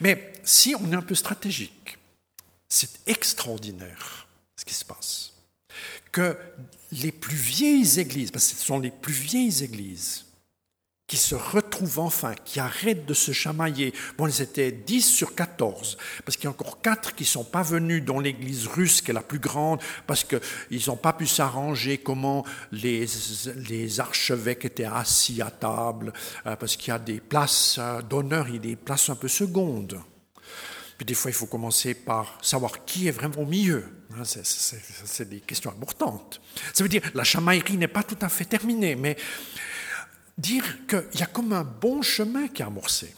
Mais 0.00 0.32
si 0.44 0.74
on 0.74 0.92
est 0.92 0.96
un 0.96 1.02
peu 1.02 1.14
stratégique, 1.14 1.98
c'est 2.68 3.00
extraordinaire 3.06 4.28
ce 4.56 4.64
qui 4.64 4.74
se 4.74 4.84
passe. 4.84 5.32
Que 6.12 6.36
les 6.92 7.12
plus 7.12 7.36
vieilles 7.36 7.98
églises, 7.98 8.30
parce 8.30 8.46
que 8.52 8.58
ce 8.58 8.64
sont 8.64 8.78
les 8.78 8.90
plus 8.90 9.12
vieilles 9.12 9.62
églises, 9.62 10.26
qui 11.08 11.16
se 11.16 11.34
retrouvent 11.34 12.00
enfin, 12.00 12.34
qui 12.44 12.60
arrêtent 12.60 13.06
de 13.06 13.14
se 13.14 13.32
chamailler. 13.32 13.94
Bon, 14.18 14.26
ils 14.26 14.42
étaient 14.42 14.70
10 14.70 15.00
sur 15.00 15.34
14, 15.34 15.96
parce 16.24 16.36
qu'il 16.36 16.44
y 16.44 16.46
a 16.48 16.50
encore 16.50 16.82
4 16.82 17.14
qui 17.14 17.22
ne 17.22 17.28
sont 17.28 17.44
pas 17.44 17.62
venus, 17.62 18.04
dont 18.04 18.20
l'église 18.20 18.66
russe, 18.66 19.00
qui 19.00 19.10
est 19.10 19.14
la 19.14 19.22
plus 19.22 19.38
grande, 19.38 19.80
parce 20.06 20.22
qu'ils 20.22 20.82
n'ont 20.86 20.96
pas 20.96 21.14
pu 21.14 21.26
s'arranger 21.26 21.96
comment 21.96 22.44
les, 22.72 23.06
les, 23.56 24.00
archevêques 24.00 24.66
étaient 24.66 24.84
assis 24.84 25.40
à 25.40 25.50
table, 25.50 26.12
euh, 26.46 26.56
parce 26.56 26.76
qu'il 26.76 26.92
y 26.92 26.94
a 26.94 26.98
des 26.98 27.20
places 27.20 27.76
euh, 27.78 28.02
d'honneur 28.02 28.48
et 28.48 28.58
des 28.58 28.76
places 28.76 29.08
un 29.08 29.16
peu 29.16 29.28
secondes. 29.28 29.98
Puis 30.98 31.06
des 31.06 31.14
fois, 31.14 31.30
il 31.30 31.34
faut 31.34 31.46
commencer 31.46 31.94
par 31.94 32.38
savoir 32.42 32.84
qui 32.84 33.08
est 33.08 33.12
vraiment 33.12 33.38
au 33.38 33.46
milieu. 33.46 33.84
Hein, 34.14 34.24
c'est 34.24 35.28
des 35.28 35.40
questions 35.40 35.70
importantes. 35.70 36.40
Ça 36.74 36.82
veut 36.82 36.88
dire 36.88 37.02
la 37.14 37.24
chamaillerie 37.24 37.78
n'est 37.78 37.88
pas 37.88 38.02
tout 38.02 38.18
à 38.20 38.28
fait 38.28 38.44
terminée, 38.44 38.96
mais 38.96 39.16
dire 40.38 40.86
qu'il 40.86 41.20
y 41.20 41.22
a 41.22 41.26
comme 41.26 41.52
un 41.52 41.64
bon 41.64 42.00
chemin 42.00 42.48
qui 42.48 42.62
est 42.62 42.64
amorcé. 42.64 43.14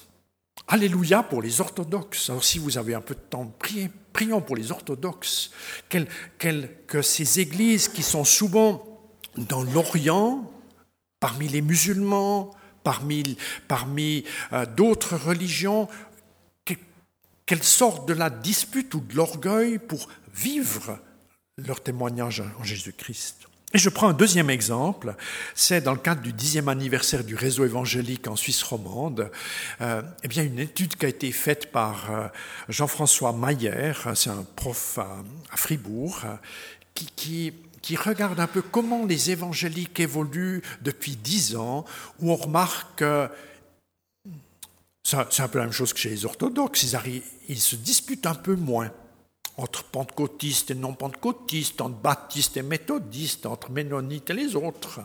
Alléluia 0.67 1.23
pour 1.23 1.43
les 1.43 1.61
orthodoxes. 1.61 2.31
Alors 2.31 2.45
si 2.45 2.59
vous 2.59 2.79
avez 2.79 2.95
un 2.95 3.01
peu 3.01 3.15
de 3.15 3.21
temps, 3.21 3.47
priez, 3.59 3.91
prions 4.13 4.41
pour 4.41 4.57
les 4.57 4.73
orthodoxes. 4.73 5.51
que 5.89 7.03
ces 7.03 7.41
églises 7.41 7.89
qui 7.89 8.03
sont 8.03 8.25
souvent 8.25 8.87
dans 9.37 9.63
l'Orient, 9.63 10.51
parmi 11.19 11.49
les 11.49 11.61
musulmans, 11.61 12.51
parmi, 12.83 14.25
euh, 14.53 14.67
d'autres 14.67 15.17
religions, 15.17 15.89
qu'elles 17.47 17.63
sortent 17.65 18.09
de 18.09 18.15
la 18.15 18.31
dispute 18.31 18.95
ou 18.95 19.01
de 19.01 19.15
l'orgueil 19.15 19.79
pour 19.79 20.09
vivre 20.33 20.99
leur 21.59 21.83
témoignage 21.83 22.43
en 22.59 22.65
Jésus-Christ. 22.65 23.50
Et 23.73 23.79
je 23.79 23.89
prends 23.89 24.09
un 24.09 24.13
deuxième 24.13 24.51
exemple, 24.51 25.15
c'est 25.55 25.81
dans 25.81 25.93
le 25.93 25.99
cadre 25.99 26.23
du 26.23 26.33
dixième 26.33 26.69
anniversaire 26.69 27.23
du 27.23 27.37
réseau 27.37 27.65
évangélique 27.65 28.27
en 28.27 28.35
Suisse 28.35 28.65
romande, 28.65 29.31
euh, 29.81 30.03
eh 30.25 30.29
bien 30.29 30.43
une 30.43 30.59
étude 30.59 30.97
qui 30.97 31.07
a 31.07 31.09
été 31.09 31.31
faite 31.31 31.71
par 31.71 32.11
euh, 32.11 32.27
Jean-François 32.69 33.33
Mayer, 33.33 33.93
c'est 34.17 34.31
un 34.31 34.45
prof 34.57 34.99
à, 34.99 35.23
Fribourg, 35.57 36.23
qui, 36.95 37.07
qui, 37.15 37.53
qui, 37.81 37.95
regarde 37.95 38.41
un 38.41 38.49
peu 38.49 38.61
comment 38.61 39.07
les 39.07 39.31
évangéliques 39.31 40.01
évoluent 40.01 40.63
depuis 40.83 41.15
dix 41.15 41.55
ans, 41.55 41.85
où 42.19 42.33
on 42.33 42.37
remarque 42.37 42.99
que 42.99 43.29
c'est 45.05 45.43
un 45.43 45.49
peu 45.49 45.59
la 45.59 45.65
même 45.65 45.73
chose 45.73 45.93
que 45.93 46.01
chez 46.01 46.11
les 46.11 46.25
orthodoxes, 46.25 46.83
ils, 46.83 47.23
ils 47.49 47.61
se 47.61 47.77
disputent 47.77 48.27
un 48.27 48.35
peu 48.35 48.57
moins 48.57 48.91
entre 49.61 49.85
pentecôtistes 49.85 50.70
et 50.70 50.75
non-pentecôtistes, 50.75 51.81
entre 51.81 51.96
baptistes 51.96 52.57
et 52.57 52.62
méthodistes, 52.62 53.46
entre 53.46 53.70
ménonites 53.70 54.31
et 54.31 54.35
les 54.35 54.57
autres. 54.57 55.01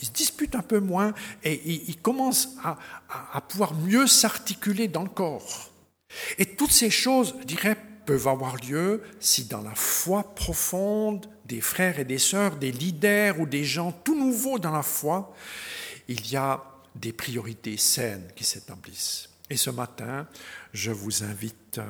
Ils 0.00 0.06
se 0.06 0.12
disputent 0.12 0.56
un 0.56 0.62
peu 0.62 0.80
moins 0.80 1.14
et 1.44 1.60
ils 1.64 2.00
commencent 2.00 2.56
à, 2.62 3.40
pouvoir 3.40 3.74
mieux 3.74 4.06
s'articuler 4.06 4.88
dans 4.88 5.04
le 5.04 5.08
corps. 5.08 5.70
Et 6.38 6.46
toutes 6.46 6.72
ces 6.72 6.90
choses, 6.90 7.34
je 7.40 7.44
dirais, 7.46 7.76
peuvent 8.04 8.28
avoir 8.28 8.56
lieu 8.56 9.02
si 9.20 9.44
dans 9.44 9.62
la 9.62 9.74
foi 9.74 10.34
profonde 10.34 11.26
des 11.46 11.60
frères 11.60 12.00
et 12.00 12.04
des 12.04 12.18
sœurs, 12.18 12.56
des 12.56 12.72
leaders 12.72 13.40
ou 13.40 13.46
des 13.46 13.64
gens 13.64 13.92
tout 13.92 14.18
nouveaux 14.18 14.58
dans 14.58 14.72
la 14.72 14.82
foi, 14.82 15.34
il 16.08 16.28
y 16.30 16.36
a 16.36 16.62
des 16.96 17.12
priorités 17.12 17.76
saines 17.76 18.28
qui 18.34 18.44
s'établissent. 18.44 19.28
Et 19.48 19.56
ce 19.56 19.70
matin, 19.70 20.26
je 20.72 20.90
vous 20.90 21.22
invite 21.22 21.78
euh, 21.78 21.84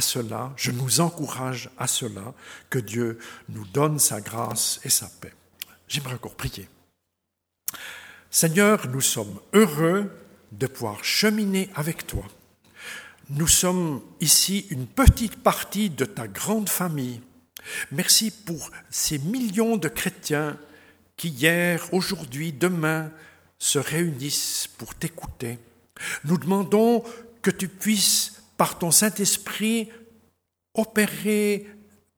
cela, 0.00 0.52
je 0.56 0.70
nous 0.70 1.00
encourage 1.00 1.70
à 1.78 1.86
cela, 1.86 2.34
que 2.70 2.78
Dieu 2.78 3.18
nous 3.48 3.66
donne 3.66 3.98
sa 3.98 4.20
grâce 4.20 4.80
et 4.84 4.90
sa 4.90 5.08
paix. 5.20 5.32
J'aimerais 5.88 6.14
encore 6.14 6.34
prier. 6.34 6.68
Seigneur, 8.30 8.88
nous 8.88 9.00
sommes 9.00 9.38
heureux 9.52 10.10
de 10.52 10.66
pouvoir 10.66 11.04
cheminer 11.04 11.70
avec 11.74 12.06
toi. 12.06 12.24
Nous 13.30 13.46
sommes 13.46 14.02
ici 14.20 14.66
une 14.70 14.86
petite 14.86 15.42
partie 15.42 15.90
de 15.90 16.04
ta 16.04 16.26
grande 16.26 16.68
famille. 16.68 17.20
Merci 17.92 18.30
pour 18.30 18.70
ces 18.90 19.18
millions 19.18 19.76
de 19.76 19.88
chrétiens 19.88 20.58
qui 21.16 21.28
hier, 21.28 21.88
aujourd'hui, 21.92 22.52
demain 22.52 23.10
se 23.58 23.78
réunissent 23.78 24.68
pour 24.78 24.94
t'écouter. 24.94 25.58
Nous 26.24 26.36
demandons 26.36 27.04
que 27.40 27.50
tu 27.50 27.68
puisses 27.68 28.33
par 28.56 28.78
ton 28.78 28.90
Saint-Esprit, 28.90 29.88
opérer 30.74 31.66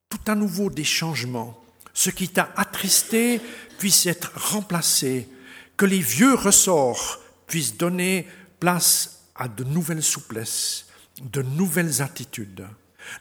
tout 0.08 0.30
à 0.30 0.34
nouveau 0.34 0.70
des 0.70 0.84
changements. 0.84 1.62
Ce 1.94 2.10
qui 2.10 2.28
t'a 2.28 2.52
attristé 2.56 3.40
puisse 3.78 4.06
être 4.06 4.32
remplacé, 4.36 5.28
que 5.76 5.86
les 5.86 6.00
vieux 6.00 6.34
ressorts 6.34 7.20
puissent 7.46 7.76
donner 7.76 8.26
place 8.60 9.24
à 9.34 9.48
de 9.48 9.64
nouvelles 9.64 10.02
souplesses, 10.02 10.86
de 11.22 11.42
nouvelles 11.42 12.02
attitudes. 12.02 12.66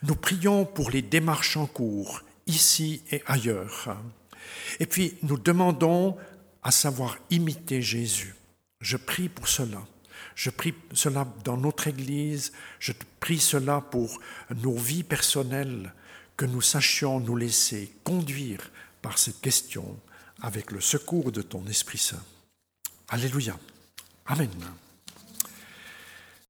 Nous 0.04 0.16
prions 0.16 0.66
pour 0.66 0.90
les 0.90 1.02
démarches 1.02 1.58
en 1.58 1.68
cours, 1.68 2.22
ici 2.48 3.02
et 3.12 3.22
ailleurs. 3.28 3.98
Et 4.80 4.86
puis 4.86 5.16
nous 5.24 5.38
demandons 5.38 6.18
à 6.64 6.72
savoir 6.72 7.18
imiter 7.30 7.82
Jésus. 7.82 8.36
Je 8.82 8.98
prie 8.98 9.30
pour 9.30 9.48
cela. 9.48 9.82
Je 10.36 10.50
prie 10.50 10.74
cela 10.94 11.26
dans 11.44 11.58
notre 11.58 11.88
Église, 11.88 12.52
je 12.80 12.92
prie 13.20 13.40
cela 13.40 13.82
pour 13.82 14.20
nos 14.54 14.76
vies 14.76 15.04
personnelles, 15.04 15.94
que 16.38 16.46
nous 16.46 16.62
sachions 16.62 17.20
nous 17.20 17.38
laisser 17.38 17.94
conduire 18.04 18.70
par 19.02 19.18
cette 19.18 19.40
question 19.40 19.98
avec 20.42 20.72
le 20.72 20.82
secours 20.82 21.32
de 21.32 21.42
ton 21.42 21.66
Esprit 21.68 21.98
Saint. 21.98 22.24
Alléluia. 23.08 23.58
Amen. 24.26 24.50